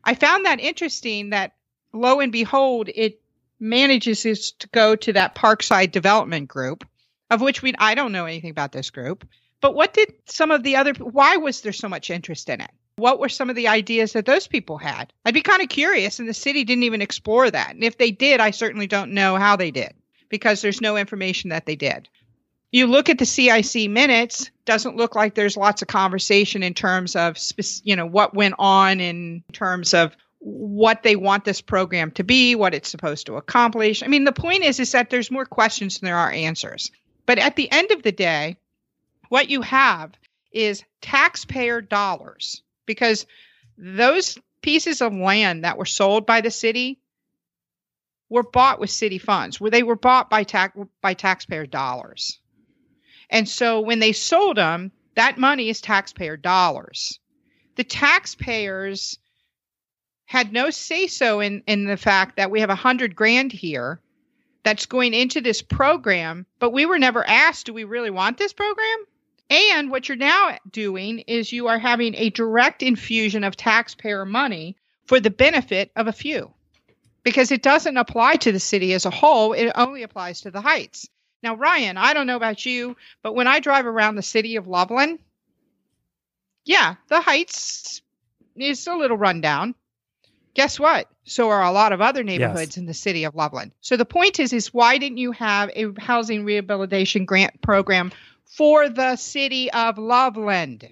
I 0.03 0.15
found 0.15 0.45
that 0.45 0.59
interesting 0.59 1.31
that 1.31 1.53
lo 1.93 2.19
and 2.19 2.31
behold, 2.31 2.89
it 2.93 3.21
manages 3.59 4.53
to 4.53 4.67
go 4.69 4.95
to 4.95 5.13
that 5.13 5.35
Parkside 5.35 5.91
Development 5.91 6.47
Group, 6.47 6.87
of 7.29 7.41
which 7.41 7.61
we 7.61 7.73
I 7.77 7.93
don't 7.93 8.11
know 8.11 8.25
anything 8.25 8.51
about 8.51 8.71
this 8.71 8.89
group. 8.89 9.27
But 9.61 9.75
what 9.75 9.93
did 9.93 10.13
some 10.25 10.49
of 10.51 10.63
the 10.63 10.77
other 10.77 10.93
why 10.93 11.37
was 11.37 11.61
there 11.61 11.73
so 11.73 11.89
much 11.89 12.09
interest 12.09 12.49
in 12.49 12.61
it? 12.61 12.71
What 12.97 13.19
were 13.19 13.29
some 13.29 13.49
of 13.49 13.55
the 13.55 13.67
ideas 13.67 14.13
that 14.13 14.25
those 14.25 14.47
people 14.47 14.77
had? 14.77 15.11
I'd 15.25 15.33
be 15.33 15.41
kind 15.41 15.61
of 15.61 15.69
curious, 15.69 16.19
and 16.19 16.29
the 16.29 16.33
city 16.33 16.63
didn't 16.63 16.83
even 16.83 17.01
explore 17.01 17.49
that. 17.51 17.71
And 17.71 17.83
if 17.83 17.97
they 17.97 18.11
did, 18.11 18.39
I 18.39 18.51
certainly 18.51 18.87
don't 18.87 19.11
know 19.11 19.35
how 19.35 19.55
they 19.55 19.71
did 19.71 19.93
because 20.29 20.61
there's 20.61 20.81
no 20.81 20.95
information 20.95 21.49
that 21.49 21.65
they 21.65 21.75
did. 21.75 22.07
You 22.71 22.87
look 22.87 23.09
at 23.09 23.19
the 23.19 23.25
CIC 23.25 23.89
minutes, 23.89 24.49
doesn't 24.65 24.95
look 24.97 25.15
like 25.15 25.35
there's 25.35 25.57
lots 25.57 25.81
of 25.81 25.87
conversation 25.87 26.63
in 26.63 26.73
terms 26.73 27.15
of 27.15 27.37
you 27.83 27.95
know 27.95 28.05
what 28.05 28.33
went 28.33 28.55
on 28.59 28.99
in 28.99 29.43
terms 29.53 29.93
of 29.93 30.15
what 30.39 31.03
they 31.03 31.15
want 31.15 31.45
this 31.45 31.61
program 31.61 32.11
to 32.11 32.23
be, 32.23 32.55
what 32.55 32.73
it's 32.73 32.89
supposed 32.89 33.27
to 33.27 33.37
accomplish. 33.37 34.03
I 34.03 34.07
mean, 34.07 34.23
the 34.23 34.31
point 34.31 34.63
is 34.63 34.79
is 34.79 34.91
that 34.91 35.09
there's 35.09 35.31
more 35.31 35.45
questions 35.45 35.99
than 35.99 36.07
there 36.07 36.17
are 36.17 36.31
answers. 36.31 36.91
But 37.25 37.39
at 37.39 37.55
the 37.55 37.71
end 37.71 37.91
of 37.91 38.03
the 38.03 38.11
day, 38.11 38.57
what 39.29 39.49
you 39.49 39.61
have 39.61 40.11
is 40.51 40.83
taxpayer 41.01 41.81
dollars 41.81 42.61
because 42.85 43.25
those 43.77 44.37
pieces 44.61 45.01
of 45.01 45.13
land 45.13 45.63
that 45.63 45.77
were 45.77 45.85
sold 45.85 46.25
by 46.25 46.41
the 46.41 46.51
city 46.51 46.99
were 48.29 48.43
bought 48.43 48.79
with 48.79 48.89
city 48.89 49.17
funds 49.17 49.59
where 49.59 49.71
they 49.71 49.83
were 49.83 49.95
bought 49.95 50.29
by 50.29 50.43
tax 50.43 50.77
by 51.01 51.13
taxpayer 51.13 51.65
dollars. 51.65 52.39
And 53.29 53.47
so 53.47 53.81
when 53.81 53.99
they 53.99 54.13
sold 54.13 54.57
them 54.57 54.91
that 55.15 55.37
money 55.37 55.69
is 55.69 55.81
taxpayer 55.81 56.37
dollars. 56.37 57.19
The 57.75 57.83
taxpayers 57.83 59.17
had 60.25 60.51
no 60.51 60.69
say 60.69 61.07
so 61.07 61.39
in 61.39 61.63
in 61.67 61.85
the 61.85 61.97
fact 61.97 62.37
that 62.37 62.51
we 62.51 62.59
have 62.61 62.69
a 62.69 62.75
hundred 62.75 63.15
grand 63.15 63.51
here 63.51 64.01
that's 64.63 64.85
going 64.85 65.13
into 65.13 65.39
this 65.41 65.61
program 65.61 66.45
but 66.59 66.71
we 66.71 66.85
were 66.85 66.97
never 66.97 67.25
asked 67.27 67.67
do 67.67 67.73
we 67.73 67.83
really 67.83 68.09
want 68.09 68.37
this 68.37 68.53
program 68.53 69.05
and 69.49 69.91
what 69.91 70.09
you're 70.09 70.17
now 70.17 70.57
doing 70.71 71.19
is 71.19 71.51
you 71.51 71.67
are 71.67 71.79
having 71.79 72.15
a 72.15 72.29
direct 72.31 72.81
infusion 72.81 73.43
of 73.43 73.55
taxpayer 73.55 74.25
money 74.25 74.75
for 75.05 75.19
the 75.19 75.29
benefit 75.29 75.91
of 75.95 76.07
a 76.07 76.13
few 76.13 76.51
because 77.23 77.51
it 77.51 77.61
doesn't 77.61 77.97
apply 77.97 78.35
to 78.37 78.51
the 78.51 78.59
city 78.59 78.93
as 78.93 79.05
a 79.05 79.09
whole, 79.09 79.53
it 79.53 79.71
only 79.75 80.03
applies 80.03 80.41
to 80.41 80.51
the 80.51 80.61
heights. 80.61 81.09
Now, 81.43 81.55
Ryan, 81.55 81.97
I 81.97 82.13
don't 82.13 82.27
know 82.27 82.37
about 82.37 82.65
you, 82.65 82.95
but 83.21 83.35
when 83.35 83.47
I 83.47 83.59
drive 83.59 83.85
around 83.85 84.15
the 84.15 84.21
city 84.21 84.55
of 84.55 84.67
Loveland, 84.67 85.19
yeah, 86.63 86.95
the 87.07 87.21
heights 87.21 88.01
is 88.55 88.87
a 88.87 88.95
little 88.95 89.17
rundown. 89.17 89.75
Guess 90.55 90.79
what? 90.79 91.09
So 91.25 91.49
are 91.49 91.63
a 91.63 91.71
lot 91.71 91.91
of 91.91 92.01
other 92.01 92.23
neighborhoods 92.23 92.71
yes. 92.71 92.77
in 92.77 92.85
the 92.85 92.93
city 92.93 93.25
of 93.25 93.35
Loveland. 93.35 93.73
So 93.81 93.97
the 93.97 94.05
point 94.05 94.39
is, 94.39 94.53
is 94.53 94.73
why 94.73 94.97
didn't 94.97 95.17
you 95.17 95.33
have 95.33 95.69
a 95.75 95.91
housing 95.99 96.45
rehabilitation 96.45 97.25
grant 97.25 97.61
program 97.61 98.11
for 98.45 98.89
the 98.89 99.15
city 99.15 99.71
of 99.71 99.97
Loveland? 99.97 100.87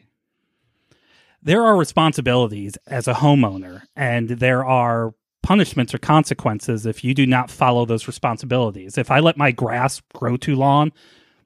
There 1.42 1.64
are 1.64 1.76
responsibilities 1.76 2.78
as 2.88 3.08
a 3.08 3.14
homeowner, 3.14 3.84
and 3.96 4.30
there 4.30 4.66
are 4.66 5.14
punishments 5.42 5.94
or 5.94 5.98
consequences 5.98 6.86
if 6.86 7.04
you 7.04 7.14
do 7.14 7.26
not 7.28 7.52
follow 7.52 7.86
those 7.86 8.08
responsibilities. 8.08 8.98
If 8.98 9.12
I 9.12 9.20
let 9.20 9.38
my 9.38 9.52
grass 9.52 10.02
grow 10.14 10.38
too 10.38 10.56
long, 10.56 10.92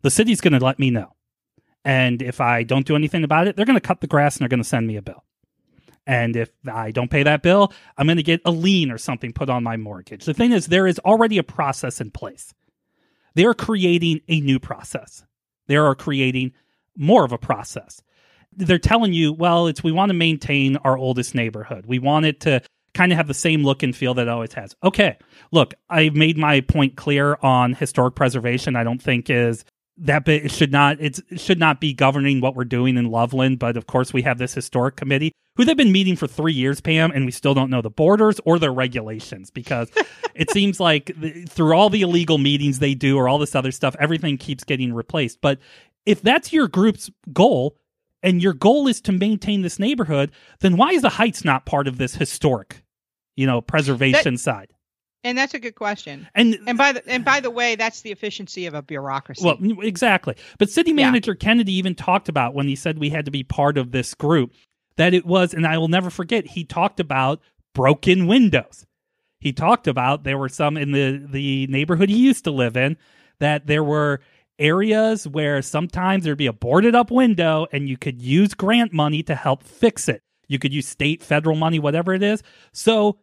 the 0.04 0.12
city's 0.12 0.40
going 0.40 0.54
to 0.54 0.64
let 0.64 0.80
me 0.80 0.92
know. 0.92 1.14
And 1.84 2.22
if 2.22 2.40
I 2.40 2.64
don't 2.64 2.86
do 2.86 2.96
anything 2.96 3.24
about 3.24 3.48
it, 3.48 3.56
they're 3.56 3.66
going 3.66 3.76
to 3.76 3.82
cut 3.82 4.02
the 4.02 4.08
grass 4.08 4.36
and 4.36 4.42
they're 4.42 4.50
going 4.50 4.62
to 4.62 4.68
send 4.70 4.86
me 4.86 4.98
a 4.98 5.02
bill. 5.02 5.24
And 6.06 6.36
if 6.36 6.50
I 6.72 6.92
don't 6.92 7.12
pay 7.12 7.24
that 7.24 7.42
bill, 7.42 7.74
I'm 7.98 8.08
going 8.08 8.18
to 8.18 8.24
get 8.24 8.42
a 8.46 8.52
lien 8.52 8.92
or 8.92 8.98
something 8.98 9.34
put 9.34 9.50
on 9.50 9.64
my 9.64 9.78
mortgage. 9.78 10.26
The 10.26 10.34
thing 10.34 10.54
is, 10.54 10.68
there 10.68 10.88
is 10.88 11.00
already 11.00 11.38
a 11.38 11.44
process 11.44 12.00
in 12.00 12.12
place. 12.12 12.54
They 13.36 13.46
are 13.46 13.54
creating 13.54 14.22
a 14.30 14.40
new 14.40 14.60
process. 14.60 15.26
They 15.68 15.78
are 15.78 15.96
creating 15.96 16.54
more 16.96 17.24
of 17.24 17.32
a 17.32 17.38
process. 17.38 18.02
They're 18.56 18.80
telling 18.80 19.14
you, 19.14 19.34
well, 19.34 19.68
it's 19.68 19.84
we 19.84 19.92
want 19.92 20.10
to 20.10 20.16
maintain 20.16 20.78
our 20.78 20.98
oldest 20.98 21.36
neighborhood. 21.36 21.86
We 21.86 22.00
want 22.00 22.26
it 22.26 22.40
to 22.42 22.62
kind 22.94 23.12
of 23.12 23.18
have 23.18 23.28
the 23.28 23.34
same 23.34 23.64
look 23.64 23.84
and 23.84 23.96
feel 23.96 24.16
that 24.16 24.24
it 24.24 24.30
always 24.30 24.54
has. 24.54 24.76
Okay, 24.84 25.18
look, 25.52 25.76
I've 25.90 26.16
made 26.16 26.38
my 26.38 26.62
point 26.62 26.96
clear 26.96 27.38
on 27.44 27.74
historic 27.74 28.16
preservation. 28.16 28.76
I 28.76 28.84
don't 28.84 29.02
think 29.02 29.30
is 29.30 29.64
that 30.00 30.26
bit 30.26 30.52
should 30.52 30.72
not 30.72 30.98
it's, 31.00 31.22
it 31.30 31.40
should 31.40 31.60
not 31.60 31.82
be 31.82 31.94
governing 31.94 32.42
what 32.42 32.56
we're 32.56 32.66
doing 32.66 32.98
in 32.98 33.10
Loveland, 33.10 33.60
but 33.60 33.78
of 33.78 33.88
course 33.88 34.14
we 34.14 34.22
have 34.22 34.38
this 34.38 34.54
historic 34.54 34.96
committee 34.96 35.32
who 35.58 35.66
they've 35.66 35.76
been 35.76 35.92
meeting 35.92 36.16
for 36.16 36.28
three 36.28 36.54
years, 36.54 36.80
Pam, 36.80 37.12
and 37.12 37.26
we 37.26 37.32
still 37.32 37.56
don't 37.56 37.72
know 37.72 37.82
the 37.82 37.90
borders 37.90 38.40
or 38.46 38.60
their 38.60 38.72
regulations 38.72 39.50
because 39.50 39.90
it 40.36 40.52
seems 40.52 40.80
like 40.80 41.12
the, 41.20 41.46
through 41.46 41.76
all 41.76 41.90
the 41.90 42.04
illegal 42.04 42.38
meetings 42.38 42.80
they 42.80 42.94
do 42.94 43.18
or 43.18 43.28
all 43.28 43.40
this 43.40 43.56
other 43.56 43.72
stuff, 43.72 43.96
everything 44.00 44.38
keeps 44.38 44.64
getting 44.64 44.94
replaced. 44.94 45.42
But 45.42 45.60
if 46.06 46.22
that's 46.22 46.54
your 46.54 46.68
group's 46.68 47.10
goal 47.34 47.76
and 48.22 48.42
your 48.42 48.54
goal 48.54 48.88
is 48.88 49.02
to 49.02 49.12
maintain 49.12 49.64
this 49.64 49.80
neighborhood, 49.80 50.32
then 50.60 50.78
why 50.78 50.92
is 50.92 51.02
the 51.02 51.10
Heights 51.10 51.44
not 51.44 51.66
part 51.66 51.88
of 51.88 51.98
this 51.98 52.16
historic, 52.16 52.84
you 53.36 53.48
know, 53.48 53.60
preservation 53.60 54.36
that, 54.36 54.40
side? 54.40 54.74
And 55.28 55.38
that's 55.38 55.54
a 55.54 55.60
good 55.60 55.76
question. 55.76 56.26
And 56.36 56.58
and 56.66 56.78
by 56.78 56.94
the 56.94 57.06
and 57.06 57.26
by 57.26 57.42
the 57.42 57.52
way, 57.52 57.76
that's 57.76 58.00
the 58.00 58.14
efficiency 58.14 58.66
of 58.66 58.74
a 58.74 58.82
bureaucracy. 58.82 59.44
Well, 59.44 59.58
exactly. 59.82 60.36
But 60.58 60.70
city 60.70 60.94
manager 60.94 61.34
yeah. 61.34 61.46
Kennedy 61.46 61.74
even 61.74 61.96
talked 61.96 62.30
about 62.30 62.54
when 62.54 62.66
he 62.66 62.78
said 62.78 62.98
we 62.98 63.10
had 63.10 63.26
to 63.26 63.32
be 63.32 63.44
part 63.44 63.78
of 63.78 63.92
this 63.92 64.14
group 64.14 64.54
that 64.96 65.14
it 65.14 65.26
was, 65.26 65.54
and 65.54 65.68
I 65.68 65.80
will 65.80 65.90
never 65.90 66.10
forget. 66.10 66.48
He 66.48 66.64
talked 66.64 67.02
about 67.02 67.42
broken 67.76 68.26
windows. 68.26 68.86
He 69.42 69.52
talked 69.52 69.86
about 69.86 70.24
there 70.24 70.38
were 70.38 70.48
some 70.48 70.78
in 70.78 70.94
the 70.94 71.22
the 71.30 71.68
neighborhood 71.68 72.08
he 72.08 72.18
used 72.18 72.46
to 72.46 72.52
live 72.52 72.78
in 72.78 72.96
that 73.40 73.68
there 73.68 73.84
were 73.84 74.22
areas 74.58 75.28
where 75.28 75.62
sometimes 75.62 76.24
there'd 76.24 76.38
be 76.38 76.48
a 76.48 76.54
boarded 76.54 76.96
up 76.96 77.12
window 77.12 77.68
and 77.74 77.90
you 77.90 77.98
could 77.98 78.22
use 78.22 78.54
grant 78.54 78.94
money 78.94 79.24
to 79.24 79.36
help 79.36 79.62
fix 79.64 80.08
it. 80.08 80.22
You 80.48 80.58
could 80.58 80.74
use 80.74 80.88
state, 80.88 81.22
federal 81.22 81.58
money, 81.58 81.80
whatever 81.80 82.14
it 82.14 82.24
is. 82.24 82.42
So 82.72 83.18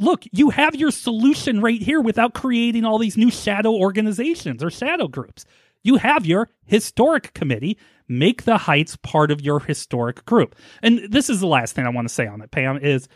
look, 0.00 0.24
you 0.32 0.50
have 0.50 0.74
your 0.74 0.90
solution 0.90 1.60
right 1.60 1.80
here 1.80 2.00
without 2.00 2.34
creating 2.34 2.84
all 2.84 2.98
these 2.98 3.16
new 3.16 3.30
shadow 3.30 3.72
organizations 3.72 4.64
or 4.64 4.70
shadow 4.70 5.06
groups. 5.06 5.44
You 5.82 5.96
have 5.96 6.26
your 6.26 6.48
historic 6.64 7.32
committee. 7.34 7.78
Make 8.08 8.42
the 8.42 8.58
Heights 8.58 8.96
part 8.96 9.30
of 9.30 9.40
your 9.40 9.60
historic 9.60 10.24
group. 10.24 10.56
And 10.82 11.00
this 11.10 11.30
is 11.30 11.38
the 11.38 11.46
last 11.46 11.74
thing 11.76 11.86
I 11.86 11.90
want 11.90 12.08
to 12.08 12.14
say 12.14 12.26
on 12.26 12.40
it, 12.42 12.50
Pam, 12.50 12.78
is 12.78 13.08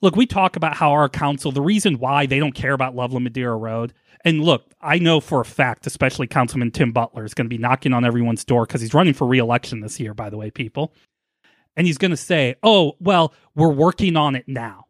look, 0.00 0.14
we 0.14 0.26
talk 0.26 0.56
about 0.56 0.76
how 0.76 0.92
our 0.92 1.08
council, 1.08 1.50
the 1.50 1.62
reason 1.62 1.98
why 1.98 2.26
they 2.26 2.38
don't 2.38 2.54
care 2.54 2.74
about 2.74 2.94
Loveland 2.94 3.24
Madeira 3.24 3.56
Road. 3.56 3.92
And 4.24 4.44
look, 4.44 4.72
I 4.80 4.98
know 4.98 5.20
for 5.20 5.40
a 5.40 5.44
fact, 5.44 5.86
especially 5.86 6.28
Councilman 6.28 6.70
Tim 6.70 6.92
Butler 6.92 7.24
is 7.24 7.34
going 7.34 7.46
to 7.46 7.54
be 7.54 7.58
knocking 7.58 7.92
on 7.92 8.04
everyone's 8.04 8.44
door 8.44 8.66
because 8.66 8.80
he's 8.80 8.94
running 8.94 9.14
for 9.14 9.26
reelection 9.26 9.80
this 9.80 9.98
year, 9.98 10.14
by 10.14 10.30
the 10.30 10.36
way, 10.36 10.50
people. 10.50 10.94
And 11.76 11.86
he's 11.86 11.98
going 11.98 12.10
to 12.12 12.16
say, 12.16 12.54
oh, 12.62 12.92
well, 13.00 13.34
we're 13.56 13.72
working 13.72 14.16
on 14.16 14.36
it 14.36 14.44
now. 14.46 14.86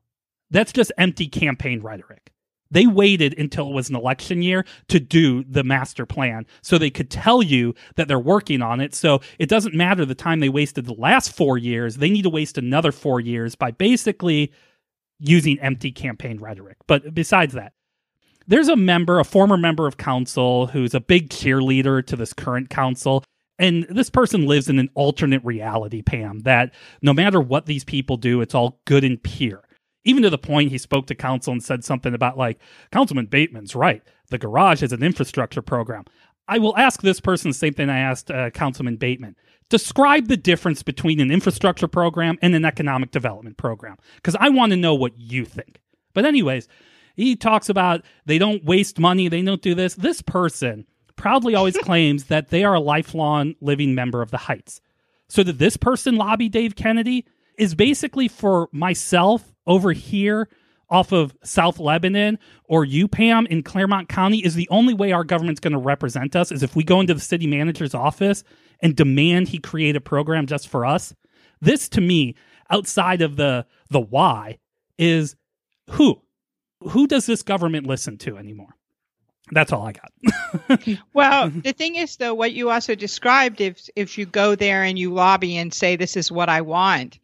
That's 0.52 0.72
just 0.72 0.92
empty 0.98 1.26
campaign 1.26 1.80
rhetoric. 1.80 2.30
They 2.70 2.86
waited 2.86 3.38
until 3.38 3.68
it 3.68 3.74
was 3.74 3.90
an 3.90 3.96
election 3.96 4.40
year 4.40 4.64
to 4.88 4.98
do 4.98 5.44
the 5.44 5.62
master 5.62 6.06
plan 6.06 6.46
so 6.62 6.78
they 6.78 6.90
could 6.90 7.10
tell 7.10 7.42
you 7.42 7.74
that 7.96 8.08
they're 8.08 8.18
working 8.18 8.62
on 8.62 8.80
it. 8.80 8.94
So 8.94 9.20
it 9.38 9.48
doesn't 9.48 9.74
matter 9.74 10.06
the 10.06 10.14
time 10.14 10.40
they 10.40 10.48
wasted 10.48 10.86
the 10.86 10.94
last 10.94 11.36
four 11.36 11.58
years. 11.58 11.96
They 11.96 12.08
need 12.08 12.22
to 12.22 12.30
waste 12.30 12.56
another 12.56 12.90
four 12.90 13.20
years 13.20 13.54
by 13.54 13.72
basically 13.72 14.52
using 15.18 15.58
empty 15.60 15.92
campaign 15.92 16.38
rhetoric. 16.38 16.78
But 16.86 17.14
besides 17.14 17.52
that, 17.54 17.74
there's 18.46 18.68
a 18.68 18.76
member, 18.76 19.20
a 19.20 19.24
former 19.24 19.58
member 19.58 19.86
of 19.86 19.98
council, 19.98 20.66
who's 20.66 20.94
a 20.94 21.00
big 21.00 21.28
cheerleader 21.28 22.04
to 22.06 22.16
this 22.16 22.32
current 22.32 22.70
council. 22.70 23.22
And 23.58 23.86
this 23.90 24.10
person 24.10 24.46
lives 24.46 24.68
in 24.68 24.78
an 24.78 24.88
alternate 24.94 25.44
reality, 25.44 26.00
Pam, 26.00 26.40
that 26.40 26.72
no 27.02 27.12
matter 27.12 27.40
what 27.40 27.66
these 27.66 27.84
people 27.84 28.16
do, 28.16 28.40
it's 28.40 28.54
all 28.54 28.80
good 28.86 29.04
and 29.04 29.22
pure 29.22 29.62
even 30.04 30.22
to 30.22 30.30
the 30.30 30.38
point 30.38 30.70
he 30.70 30.78
spoke 30.78 31.06
to 31.06 31.14
council 31.14 31.52
and 31.52 31.62
said 31.62 31.84
something 31.84 32.14
about 32.14 32.38
like 32.38 32.58
councilman 32.90 33.26
bateman's 33.26 33.74
right. 33.74 34.02
The 34.30 34.38
garage 34.38 34.82
is 34.82 34.92
an 34.92 35.02
infrastructure 35.02 35.62
program. 35.62 36.04
I 36.48 36.58
will 36.58 36.76
ask 36.76 37.02
this 37.02 37.20
person 37.20 37.50
the 37.50 37.54
same 37.54 37.74
thing 37.74 37.88
i 37.88 37.98
asked 37.98 38.30
uh, 38.30 38.50
councilman 38.50 38.96
bateman. 38.96 39.36
Describe 39.68 40.28
the 40.28 40.36
difference 40.36 40.82
between 40.82 41.20
an 41.20 41.30
infrastructure 41.30 41.88
program 41.88 42.38
and 42.42 42.54
an 42.54 42.64
economic 42.64 43.10
development 43.10 43.56
program 43.56 43.96
because 44.16 44.36
i 44.36 44.48
want 44.48 44.70
to 44.70 44.76
know 44.76 44.94
what 44.94 45.18
you 45.18 45.44
think. 45.44 45.80
But 46.14 46.24
anyways 46.24 46.68
he 47.14 47.36
talks 47.36 47.68
about 47.68 48.04
they 48.26 48.38
don't 48.38 48.64
waste 48.64 48.98
money 48.98 49.28
they 49.28 49.42
don't 49.42 49.62
do 49.62 49.74
this. 49.74 49.94
This 49.94 50.22
person 50.22 50.86
proudly 51.16 51.54
always 51.54 51.76
claims 51.82 52.24
that 52.24 52.48
they 52.48 52.64
are 52.64 52.74
a 52.74 52.80
lifelong 52.80 53.54
living 53.60 53.94
member 53.94 54.22
of 54.22 54.30
the 54.30 54.38
heights. 54.38 54.80
So 55.28 55.42
did 55.42 55.58
this 55.58 55.76
person 55.76 56.16
lobby 56.16 56.48
dave 56.48 56.76
kennedy? 56.76 57.26
Is 57.58 57.74
basically 57.74 58.28
for 58.28 58.70
myself 58.72 59.51
over 59.66 59.92
here 59.92 60.48
off 60.90 61.10
of 61.10 61.34
South 61.42 61.78
Lebanon 61.78 62.38
or 62.64 62.84
UPAM 62.84 63.46
in 63.46 63.62
Clermont 63.62 64.08
County 64.08 64.44
is 64.44 64.54
the 64.54 64.68
only 64.68 64.92
way 64.92 65.12
our 65.12 65.24
government's 65.24 65.60
going 65.60 65.72
to 65.72 65.78
represent 65.78 66.36
us 66.36 66.52
is 66.52 66.62
if 66.62 66.76
we 66.76 66.84
go 66.84 67.00
into 67.00 67.14
the 67.14 67.20
city 67.20 67.46
manager's 67.46 67.94
office 67.94 68.44
and 68.80 68.94
demand 68.94 69.48
he 69.48 69.58
create 69.58 69.96
a 69.96 70.00
program 70.00 70.46
just 70.46 70.68
for 70.68 70.84
us. 70.84 71.14
This 71.62 71.88
to 71.90 72.00
me, 72.00 72.34
outside 72.70 73.22
of 73.22 73.36
the 73.36 73.66
the 73.88 74.00
why, 74.00 74.58
is 74.98 75.36
who? 75.90 76.20
Who 76.80 77.06
does 77.06 77.26
this 77.26 77.42
government 77.42 77.86
listen 77.86 78.18
to 78.18 78.36
anymore? 78.36 78.74
That's 79.50 79.72
all 79.72 79.86
I 79.86 79.92
got. 79.92 80.98
well, 81.14 81.50
the 81.50 81.72
thing 81.72 81.96
is 81.96 82.16
though, 82.16 82.34
what 82.34 82.52
you 82.52 82.70
also 82.70 82.94
described 82.94 83.60
if 83.60 83.88
if 83.96 84.18
you 84.18 84.26
go 84.26 84.54
there 84.54 84.82
and 84.82 84.98
you 84.98 85.12
lobby 85.12 85.56
and 85.56 85.72
say 85.72 85.96
this 85.96 86.16
is 86.16 86.32
what 86.32 86.48
I 86.48 86.60
want, 86.60 87.18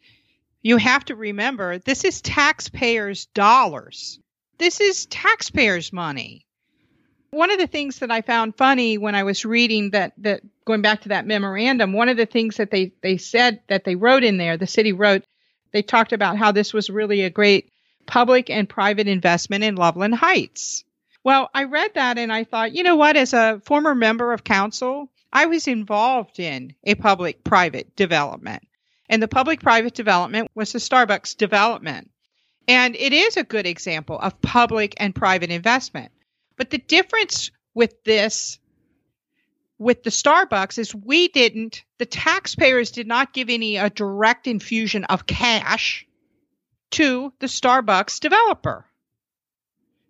you 0.63 0.77
have 0.77 1.05
to 1.07 1.15
remember 1.15 1.79
this 1.79 2.05
is 2.05 2.21
taxpayers' 2.21 3.27
dollars. 3.27 4.19
This 4.59 4.81
is 4.81 5.07
taxpayers' 5.07 5.93
money. 5.93 6.47
One 7.31 7.51
of 7.51 7.59
the 7.59 7.67
things 7.67 7.99
that 7.99 8.11
I 8.11 8.23
found 8.23 8.57
funny 8.57 8.99
when 8.99 9.15
I 9.15 9.23
was 9.23 9.45
reading 9.45 9.91
that 9.91 10.15
that 10.19 10.41
going 10.65 10.83
back 10.83 11.03
to 11.03 11.11
that 11.11 11.27
memorandum, 11.27 11.93
one 11.93 12.09
of 12.09 12.17
the 12.17 12.27
things 12.27 12.57
that 12.57 12.71
they 12.71 12.93
they 13.03 13.19
said 13.19 13.61
that 13.69 13.85
they 13.85 13.95
wrote 13.95 14.25
in 14.25 14.39
there, 14.39 14.57
the 14.57 14.67
city 14.67 14.93
wrote, 14.93 15.25
they 15.73 15.83
talked 15.83 16.13
about 16.13 16.39
how 16.39 16.53
this 16.53 16.73
was 16.73 16.91
really 16.91 17.23
a 17.23 17.31
great 17.31 17.71
public 18.07 18.51
and 18.51 18.69
private 18.69 19.07
investment 19.07 19.63
in 19.65 19.77
Loveland 19.77 20.15
Heights. 20.15 20.85
Well, 21.23 21.51
I 21.53 21.65
read 21.65 21.93
that 21.95 22.17
and 22.17 22.33
I 22.33 22.45
thought, 22.45 22.73
you 22.73 22.83
know 22.83 22.97
what, 22.97 23.17
as 23.17 23.35
a 23.35 23.61
former 23.65 23.95
member 23.95 24.33
of 24.33 24.45
council, 24.45 25.11
I 25.33 25.47
was 25.47 25.69
involved 25.69 26.41
in 26.41 26.75
a 26.85 26.95
public 26.95 27.45
private 27.45 27.95
development. 27.97 28.63
And 29.09 29.23
the 29.23 29.29
public 29.29 29.61
private 29.61 29.95
development 29.95 30.51
was 30.55 30.73
the 30.73 30.79
Starbucks 30.79 31.37
development. 31.37 32.11
And 32.67 32.95
it 32.97 33.13
is 33.13 33.37
a 33.37 33.45
good 33.45 33.67
example 33.67 34.19
of 34.19 34.41
public 34.43 34.95
and 34.99 35.15
private 35.15 35.51
investment. 35.51 36.13
But 36.57 36.71
the 36.71 36.79
difference 36.79 37.51
with 37.75 38.03
this, 38.05 38.59
with 39.79 40.03
the 40.03 40.11
Starbucks, 40.11 40.79
is 40.79 40.95
we 40.95 41.29
didn't, 41.29 41.85
the 41.99 42.07
taxpayers 42.07 42.91
did 42.91 43.07
not 43.07 43.33
give 43.33 43.49
any 43.49 43.77
a 43.77 43.89
direct 43.89 44.47
infusion 44.47 45.05
of 45.05 45.27
cash 45.27 46.07
to 46.91 47.33
the 47.39 47.47
Starbucks 47.47 48.21
developer. 48.21 48.85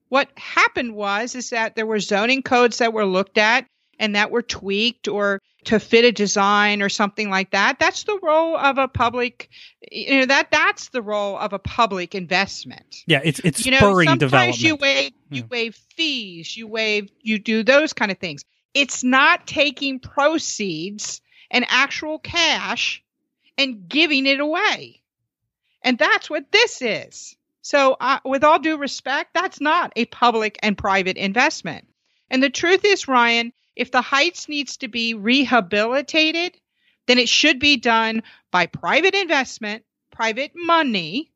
What 0.09 0.31
happened 0.37 0.95
was 0.95 1.35
is 1.35 1.51
that 1.51 1.77
there 1.77 1.87
were 1.87 2.01
zoning 2.01 2.43
codes 2.43 2.79
that 2.79 2.93
were 2.93 3.07
looked 3.07 3.39
at 3.39 3.67
and 3.99 4.17
that 4.17 4.31
were 4.31 4.43
tweaked 4.43 5.07
or 5.07 5.41
to 5.69 5.79
fit 5.79 6.03
a 6.03 6.11
design 6.11 6.81
or 6.81 6.89
something 6.89 7.29
like 7.29 7.51
that 7.51 7.79
that's 7.79 8.05
the 8.05 8.19
role 8.23 8.57
of 8.57 8.79
a 8.79 8.89
public 8.89 9.51
you 9.93 10.21
know 10.21 10.25
that 10.25 10.51
that's 10.51 10.89
the 10.89 11.03
role 11.03 11.37
of 11.37 11.53
a 11.53 11.59
public 11.59 12.15
investment. 12.15 13.03
Yeah 13.07 13.21
it's 13.23 13.39
it's 13.41 13.67
you 13.67 13.73
know 13.73 13.79
sometimes 13.79 14.19
development. 14.19 14.61
you 14.61 14.77
waive 14.77 15.13
you 15.31 15.43
yeah. 15.43 15.49
waive 15.51 15.75
fees 15.95 16.57
you 16.57 16.67
waive 16.67 17.11
you 17.21 17.39
do 17.39 17.63
those 17.63 17.93
kind 17.93 18.11
of 18.11 18.17
things. 18.17 18.45
It's 18.73 19.05
not 19.05 19.47
taking 19.47 20.01
proceeds 20.01 21.21
and 21.51 21.67
actual 21.69 22.19
cash 22.19 23.03
and 23.59 23.89
giving 23.89 24.25
it 24.25 24.41
away. 24.41 25.03
And 25.83 25.99
that's 25.99 26.31
what 26.31 26.51
this 26.51 26.81
is. 26.81 27.37
So 27.61 27.97
uh, 28.01 28.21
with 28.25 28.43
all 28.43 28.59
due 28.59 28.79
respect 28.79 29.35
that's 29.35 29.61
not 29.61 29.93
a 29.97 30.07
public 30.07 30.59
and 30.63 30.79
private 30.79 31.19
investment. 31.19 31.87
And 32.31 32.43
the 32.43 32.49
truth 32.49 32.87
is 32.87 33.07
ryan 33.07 33.53
if 33.79 33.91
the 33.93 34.03
Heights 34.03 34.49
needs 34.49 34.77
to 34.79 34.89
be 34.89 35.15
rehabilitated, 35.15 36.59
then 37.07 37.19
it 37.19 37.29
should 37.29 37.61
be 37.61 37.77
done 37.79 38.23
by 38.51 38.67
private 38.67 39.15
investment, 39.15 39.85
private 40.11 40.53
money, 40.55 41.31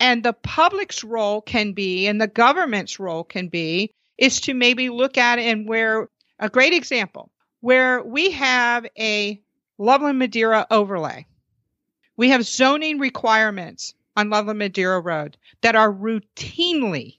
And 0.00 0.22
the 0.22 0.32
public's 0.32 1.02
role 1.02 1.40
can 1.40 1.72
be, 1.72 2.06
and 2.06 2.20
the 2.20 2.28
government's 2.28 3.00
role 3.00 3.24
can 3.24 3.48
be, 3.48 3.92
is 4.16 4.40
to 4.42 4.54
maybe 4.54 4.90
look 4.90 5.18
at 5.18 5.38
and 5.38 5.68
where 5.68 6.08
a 6.38 6.48
great 6.48 6.72
example 6.72 7.30
where 7.60 8.02
we 8.02 8.30
have 8.30 8.86
a 8.96 9.40
Loveland 9.78 10.18
Madeira 10.18 10.66
overlay. 10.70 11.26
We 12.16 12.30
have 12.30 12.44
zoning 12.46 12.98
requirements 12.98 13.94
on 14.16 14.30
Loveland 14.30 14.60
Madeira 14.60 15.00
Road 15.00 15.36
that 15.62 15.74
are 15.74 15.92
routinely 15.92 17.18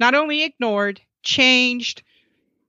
not 0.00 0.14
only 0.14 0.42
ignored, 0.42 1.00
changed, 1.22 2.02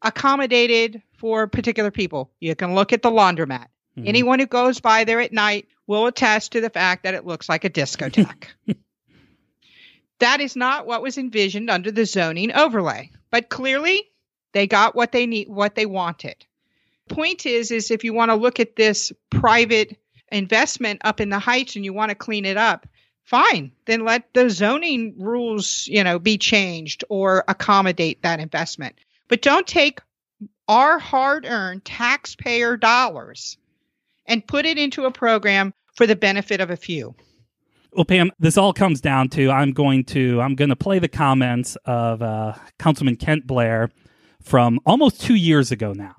accommodated 0.06 1.02
for 1.18 1.48
particular 1.48 1.92
people. 1.92 2.32
You 2.40 2.56
can 2.56 2.76
look 2.76 2.94
at 2.94 3.02
the 3.02 3.12
laundromat. 3.12 3.68
Mm-hmm. 3.98 4.08
Anyone 4.08 4.40
who 4.40 4.46
goes 4.46 4.80
by 4.80 5.04
there 5.04 5.20
at 5.20 5.34
night 5.34 5.68
will 5.88 6.06
attest 6.06 6.54
to 6.54 6.62
the 6.62 6.70
fact 6.70 7.04
that 7.04 7.16
it 7.16 7.26
looks 7.26 7.50
like 7.50 7.66
a 7.66 7.70
discotheque. 7.70 8.48
that 10.20 10.40
is 10.40 10.56
not 10.56 10.86
what 10.86 11.02
was 11.02 11.18
envisioned 11.18 11.70
under 11.70 11.92
the 11.92 12.06
zoning 12.06 12.54
overlay. 12.54 13.12
But 13.32 13.50
clearly, 13.50 14.04
they 14.54 14.68
got 14.68 14.96
what 14.96 15.12
they 15.12 15.26
need 15.26 15.50
what 15.50 15.76
they 15.76 15.86
wanted. 15.86 16.46
Point 17.10 17.46
is 17.46 17.72
is 17.72 17.92
if 17.92 18.04
you 18.04 18.14
want 18.14 18.30
to 18.30 18.36
look 18.36 18.60
at 18.60 18.76
this 18.76 19.12
private 19.30 19.98
investment 20.32 21.02
up 21.04 21.20
in 21.20 21.30
the 21.30 21.40
heights 21.40 21.76
and 21.76 21.84
you 21.84 21.94
want 21.94 22.10
to 22.10 22.16
clean 22.16 22.46
it 22.46 22.58
up, 22.58 22.88
fine. 23.24 23.72
Then 23.86 24.06
let 24.06 24.34
the 24.34 24.50
zoning 24.50 25.16
rules, 25.18 25.88
you 25.88 26.04
know, 26.04 26.20
be 26.20 26.38
changed 26.38 27.04
or 27.10 27.44
accommodate 27.48 28.22
that 28.24 28.40
investment. 28.40 28.96
But 29.28 29.42
don't 29.42 29.68
take 29.68 30.02
our 30.68 31.00
hard-earned 31.00 31.86
taxpayer 31.86 32.78
dollars 32.78 33.58
and 34.26 34.46
put 34.46 34.66
it 34.66 34.78
into 34.78 35.06
a 35.06 35.12
program 35.12 35.74
for 35.96 36.08
the 36.08 36.16
benefit 36.16 36.60
of 36.62 36.70
a 36.70 36.78
few. 36.78 37.16
Well, 37.94 38.06
Pam, 38.06 38.32
this 38.40 38.58
all 38.58 38.74
comes 38.74 39.00
down 39.00 39.30
to 39.30 39.50
I'm 39.50 39.72
going 39.72 40.04
to 40.06 40.42
I'm 40.42 40.56
going 40.56 40.70
to 40.70 40.76
play 40.76 41.00
the 41.00 41.08
comments 41.08 41.78
of 41.86 42.22
uh, 42.22 42.54
Councilman 42.78 43.16
Kent 43.16 43.48
Blair 43.48 43.90
from 44.42 44.80
almost 44.86 45.22
two 45.22 45.36
years 45.36 45.72
ago 45.72 45.94
now. 45.94 46.16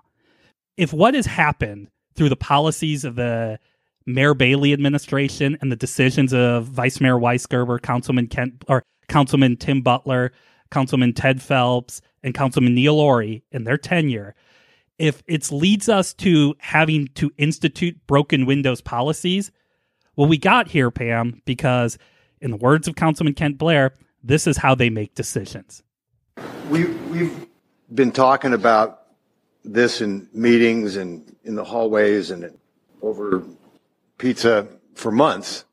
If 0.79 0.93
what 0.93 1.15
has 1.15 1.27
happened 1.27 1.89
through 2.15 2.31
the 2.31 2.37
policies 2.37 3.05
of 3.05 3.17
the 3.17 3.59
Mayor 4.07 4.35
Bailey 4.35 4.73
administration 4.73 5.59
and 5.61 5.71
the 5.71 5.77
decisions 5.77 6.33
of 6.33 6.65
Vice 6.65 7.01
Mayor 7.01 7.17
Weisgerber, 7.17 7.81
Councilman 7.83 8.29
Kent 8.29 8.65
or 8.69 8.83
Councilman 9.09 9.57
Tim 9.57 9.83
Butler, 9.83 10.33
Councilman 10.71 11.13
Ted 11.13 11.43
Phelps, 11.43 12.01
and 12.27 12.35
Councilman 12.35 12.75
Neil 12.75 12.97
Oury 12.97 13.43
in 13.53 13.65
their 13.65 13.79
tenure, 13.79 14.35
if 14.99 15.23
it 15.29 15.53
leads 15.53 15.89
us 15.89 16.13
to 16.15 16.57
having 16.59 17.07
to 17.15 17.33
institute 17.39 17.97
broken 18.09 18.47
windows 18.47 18.81
policies, 18.81 19.53
well, 20.17 20.27
we 20.27 20.37
got 20.37 20.67
here, 20.67 20.91
Pam, 20.91 21.41
because 21.45 21.99
in 22.41 22.51
the 22.51 22.57
words 22.57 22.89
of 22.89 22.97
Councilman 22.97 23.35
Kent 23.35 23.59
Blair, 23.59 23.95
this 24.25 24.49
is 24.49 24.57
how 24.57 24.75
they 24.75 24.91
make 24.91 25.15
decisions. 25.15 25.85
We, 26.69 26.87
we've 26.87 27.47
been 27.95 28.11
talking 28.11 28.55
about 28.55 29.03
this 29.65 30.01
in 30.01 30.29
meetings 30.33 30.97
and 30.97 31.35
in 31.45 31.55
the 31.55 31.65
hallways 31.65 32.33
and 32.33 32.59
over 33.03 33.45
pizza 34.19 34.67
for 34.97 35.13
months. 35.13 35.65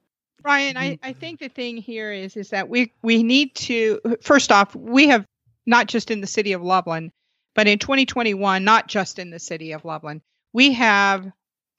Ryan, 0.44 0.78
I, 0.78 1.00
I 1.02 1.14
think 1.14 1.40
the 1.40 1.48
thing 1.48 1.78
here 1.78 2.12
is 2.12 2.36
is 2.36 2.50
that 2.50 2.68
we 2.68 2.92
we 3.02 3.24
need 3.24 3.56
to 3.56 4.02
first 4.22 4.52
off 4.52 4.76
we 4.76 5.08
have 5.08 5.26
not 5.66 5.88
just 5.88 6.12
in 6.12 6.22
the 6.22 6.28
city 6.28 6.54
of 6.54 6.62
Loveland, 6.62 7.12
but 7.56 7.68
in 7.68 7.80
2021, 7.80 8.64
not 8.64 8.88
just 8.88 9.20
in 9.20 9.30
the 9.30 9.40
city 9.40 9.72
of 9.72 9.86
Loveland, 9.86 10.22
we 10.54 10.74
have 10.74 11.32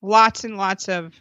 lots 0.02 0.44
and 0.44 0.56
lots 0.56 0.88
of 0.88 1.14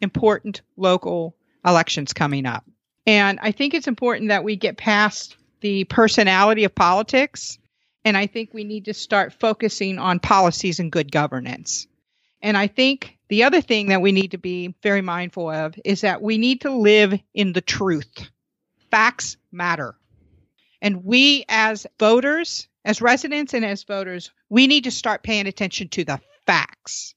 important 0.00 0.62
local 0.76 1.36
elections 1.64 2.12
coming 2.12 2.46
up. 2.46 2.64
And 3.06 3.38
I 3.40 3.52
think 3.52 3.74
it's 3.74 3.88
important 3.88 4.28
that 4.28 4.44
we 4.44 4.56
get 4.56 4.76
past 4.76 5.36
the 5.60 5.84
personality 5.84 6.64
of 6.64 6.74
politics. 6.74 7.58
And 8.04 8.16
I 8.16 8.26
think 8.26 8.52
we 8.52 8.64
need 8.64 8.86
to 8.86 8.94
start 8.94 9.34
focusing 9.34 9.98
on 9.98 10.20
policies 10.20 10.80
and 10.80 10.90
good 10.90 11.12
governance. 11.12 11.86
And 12.42 12.56
I 12.56 12.66
think 12.66 13.18
the 13.28 13.44
other 13.44 13.60
thing 13.60 13.88
that 13.88 14.00
we 14.00 14.12
need 14.12 14.30
to 14.30 14.38
be 14.38 14.74
very 14.82 15.02
mindful 15.02 15.50
of 15.50 15.74
is 15.84 16.00
that 16.00 16.22
we 16.22 16.38
need 16.38 16.62
to 16.62 16.70
live 16.70 17.18
in 17.34 17.52
the 17.52 17.60
truth. 17.60 18.30
Facts 18.90 19.36
matter. 19.52 19.94
And 20.82 21.04
we, 21.04 21.44
as 21.48 21.86
voters, 21.98 22.68
as 22.84 23.02
residents 23.02 23.54
and 23.54 23.64
as 23.64 23.84
voters, 23.84 24.30
we 24.48 24.66
need 24.66 24.84
to 24.84 24.90
start 24.90 25.22
paying 25.22 25.46
attention 25.46 25.88
to 25.90 26.04
the 26.04 26.20
facts. 26.46 27.14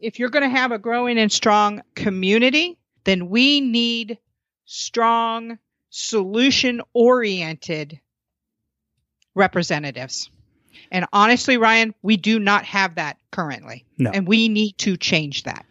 If 0.00 0.18
you're 0.18 0.28
going 0.28 0.42
to 0.42 0.56
have 0.56 0.72
a 0.72 0.78
growing 0.78 1.18
and 1.18 1.32
strong 1.32 1.82
community, 1.94 2.78
then 3.04 3.28
we 3.30 3.60
need 3.60 4.18
strong, 4.66 5.58
solution 5.88 6.82
oriented 6.92 8.00
representatives. 9.34 10.30
And 10.90 11.06
honestly, 11.12 11.56
Ryan, 11.56 11.94
we 12.02 12.16
do 12.16 12.38
not 12.38 12.64
have 12.66 12.96
that 12.96 13.16
currently. 13.30 13.86
No. 13.98 14.10
And 14.12 14.28
we 14.28 14.48
need 14.48 14.76
to 14.78 14.96
change 14.96 15.44
that. 15.44 15.64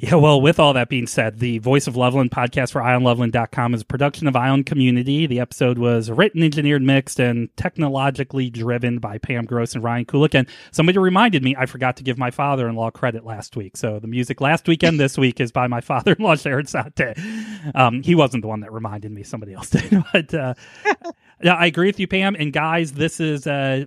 Yeah, 0.00 0.14
well, 0.14 0.40
with 0.40 0.60
all 0.60 0.74
that 0.74 0.88
being 0.88 1.08
said, 1.08 1.40
the 1.40 1.58
Voice 1.58 1.88
of 1.88 1.96
Loveland 1.96 2.30
podcast 2.30 2.70
for 2.70 2.80
IONLoveland.com 2.80 3.74
is 3.74 3.82
a 3.82 3.84
production 3.84 4.28
of 4.28 4.36
Ion 4.36 4.62
Community. 4.62 5.26
The 5.26 5.40
episode 5.40 5.76
was 5.76 6.08
written, 6.08 6.44
engineered, 6.44 6.82
mixed, 6.82 7.18
and 7.18 7.48
technologically 7.56 8.48
driven 8.48 9.00
by 9.00 9.18
Pam 9.18 9.44
Gross 9.44 9.74
and 9.74 9.82
Ryan 9.82 10.04
Kulik. 10.04 10.36
And 10.36 10.46
somebody 10.70 10.98
reminded 10.98 11.42
me 11.42 11.56
I 11.58 11.66
forgot 11.66 11.96
to 11.96 12.04
give 12.04 12.16
my 12.16 12.30
father 12.30 12.68
in 12.68 12.76
law 12.76 12.90
credit 12.92 13.24
last 13.24 13.56
week. 13.56 13.76
So 13.76 13.98
the 13.98 14.06
music 14.06 14.40
last 14.40 14.68
weekend 14.68 15.00
this 15.00 15.18
week 15.18 15.40
is 15.40 15.50
by 15.50 15.66
my 15.66 15.80
father 15.80 16.12
in 16.12 16.24
law, 16.24 16.36
Sharon 16.36 16.66
Sate. 16.66 17.18
Um, 17.74 18.00
he 18.04 18.14
wasn't 18.14 18.42
the 18.42 18.48
one 18.48 18.60
that 18.60 18.72
reminded 18.72 19.10
me, 19.10 19.24
somebody 19.24 19.52
else 19.52 19.70
did. 19.70 20.04
but 20.12 20.32
uh, 20.32 20.54
yeah, 21.42 21.54
I 21.54 21.66
agree 21.66 21.88
with 21.88 21.98
you, 21.98 22.06
Pam. 22.06 22.36
And 22.36 22.52
guys, 22.52 22.92
this 22.92 23.18
is. 23.18 23.48
Uh, 23.48 23.86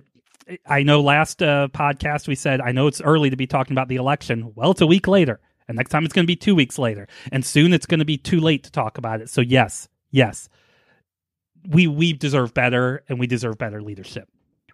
I 0.66 0.82
know 0.82 1.00
last 1.00 1.42
uh, 1.42 1.68
podcast 1.72 2.28
we 2.28 2.34
said, 2.34 2.60
I 2.60 2.72
know 2.72 2.86
it's 2.88 3.00
early 3.00 3.30
to 3.30 3.36
be 3.36 3.46
talking 3.46 3.72
about 3.72 3.88
the 3.88 3.96
election. 3.96 4.52
Well, 4.54 4.72
it's 4.72 4.80
a 4.82 4.86
week 4.86 5.08
later. 5.08 5.40
And 5.68 5.76
next 5.76 5.90
time 5.90 6.04
it's 6.04 6.14
going 6.14 6.24
to 6.24 6.30
be 6.30 6.36
two 6.36 6.54
weeks 6.54 6.78
later. 6.78 7.06
And 7.30 7.44
soon 7.44 7.72
it's 7.72 7.86
going 7.86 8.00
to 8.00 8.04
be 8.04 8.18
too 8.18 8.40
late 8.40 8.64
to 8.64 8.70
talk 8.70 8.98
about 8.98 9.20
it. 9.20 9.30
So, 9.30 9.40
yes, 9.40 9.88
yes, 10.10 10.48
we, 11.68 11.86
we 11.86 12.12
deserve 12.12 12.54
better 12.54 13.04
and 13.08 13.18
we 13.18 13.26
deserve 13.26 13.58
better 13.58 13.80
leadership. 13.80 14.28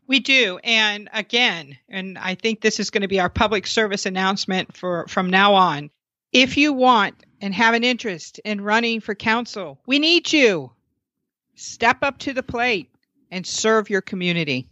We 0.07 0.21
do. 0.21 0.59
And 0.65 1.11
again, 1.13 1.77
and 1.89 2.17
I 2.17 2.35
think 2.35 2.61
this 2.61 2.81
is 2.81 2.91
going 2.91 3.03
to 3.03 3.09
be 3.09 3.21
our 3.21 3.29
public 3.29 3.67
service 3.67 4.07
announcement 4.07 4.75
for 4.77 5.07
from 5.07 5.29
now 5.29 5.55
on. 5.55 5.91
If 6.33 6.57
you 6.57 6.73
want 6.73 7.15
and 7.41 7.55
have 7.55 7.75
an 7.75 7.85
interest 7.85 8.39
in 8.45 8.63
running 8.63 9.01
for 9.01 9.15
council, 9.15 9.79
we 9.87 9.99
need 9.99 10.33
you. 10.33 10.73
Step 11.55 11.99
up 12.03 12.19
to 12.21 12.33
the 12.33 12.43
plate 12.43 12.91
and 13.31 13.47
serve 13.47 13.91
your 13.91 14.01
community. 14.01 14.69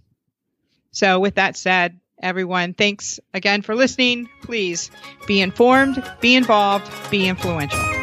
So, 0.90 1.20
with 1.20 1.34
that 1.34 1.56
said, 1.56 2.00
everyone, 2.20 2.74
thanks 2.74 3.20
again 3.34 3.62
for 3.62 3.74
listening. 3.74 4.28
Please 4.42 4.90
be 5.26 5.40
informed, 5.40 6.02
be 6.20 6.34
involved, 6.34 6.90
be 7.10 7.26
influential. 7.26 7.95